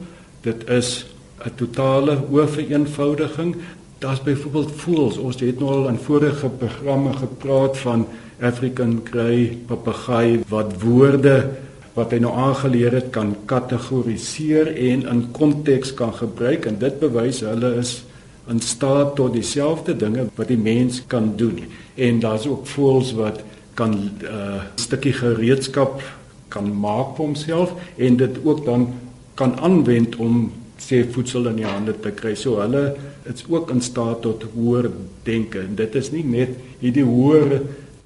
dit 0.44 0.68
is 0.68 1.06
'n 1.44 1.54
totale 1.56 2.18
oorvereenvoudiging. 2.30 3.56
Daar's 3.98 4.22
byvoorbeeld 4.22 4.72
voels. 4.72 5.16
Ons 5.16 5.40
het 5.40 5.58
nou 5.58 5.70
al 5.70 5.88
in 5.88 5.96
vorige 5.96 6.48
programme 6.48 7.12
gepraat 7.12 7.78
van 7.78 8.06
African 8.40 9.00
grey 9.04 9.58
papegaai 9.66 10.42
wat 10.48 10.72
woorde 10.82 11.36
wat 11.94 12.10
hy 12.10 12.18
nou 12.24 12.32
aangeleer 12.34 12.96
het 12.98 13.12
kan 13.14 13.36
kategoriseer 13.46 14.72
en 14.74 15.04
in 15.10 15.22
konteks 15.36 15.94
kan 15.94 16.10
gebruik 16.14 16.66
en 16.66 16.78
dit 16.78 16.98
bewys 16.98 17.44
hulle 17.46 17.76
is 17.78 18.00
in 18.50 18.60
staat 18.60 19.14
tot 19.16 19.32
dieselfde 19.32 19.94
dinge 19.96 20.26
wat 20.36 20.50
die 20.50 20.58
mens 20.60 21.00
kan 21.06 21.32
doen. 21.36 21.62
En 21.94 22.18
daar's 22.20 22.46
ook 22.50 22.66
voels 22.66 23.14
wat 23.16 23.40
kan 23.74 23.94
'n 23.94 24.18
uh, 24.22 24.62
stukkie 24.74 25.12
gereedskap 25.12 26.02
kan 26.48 26.66
maak 26.80 27.16
vir 27.16 27.24
homself 27.24 27.72
en 27.96 28.16
dit 28.16 28.36
ook 28.44 28.64
dan 28.64 28.92
kan 29.34 29.58
aanwend 29.60 30.16
om 30.16 30.52
sê 30.78 31.04
voedsel 31.10 31.48
in 31.48 31.56
die 31.56 31.66
hande 31.66 31.94
te 32.00 32.10
kry. 32.10 32.34
So 32.34 32.60
hulle 32.60 32.96
is 33.22 33.44
ook 33.48 33.70
in 33.70 33.80
staat 33.80 34.22
tot 34.22 34.44
hoër 34.54 34.90
denke. 35.22 35.60
En 35.60 35.74
dit 35.74 35.94
is 35.94 36.10
nie 36.10 36.24
net 36.24 36.50
hierdie 36.80 37.04
hoër 37.04 37.62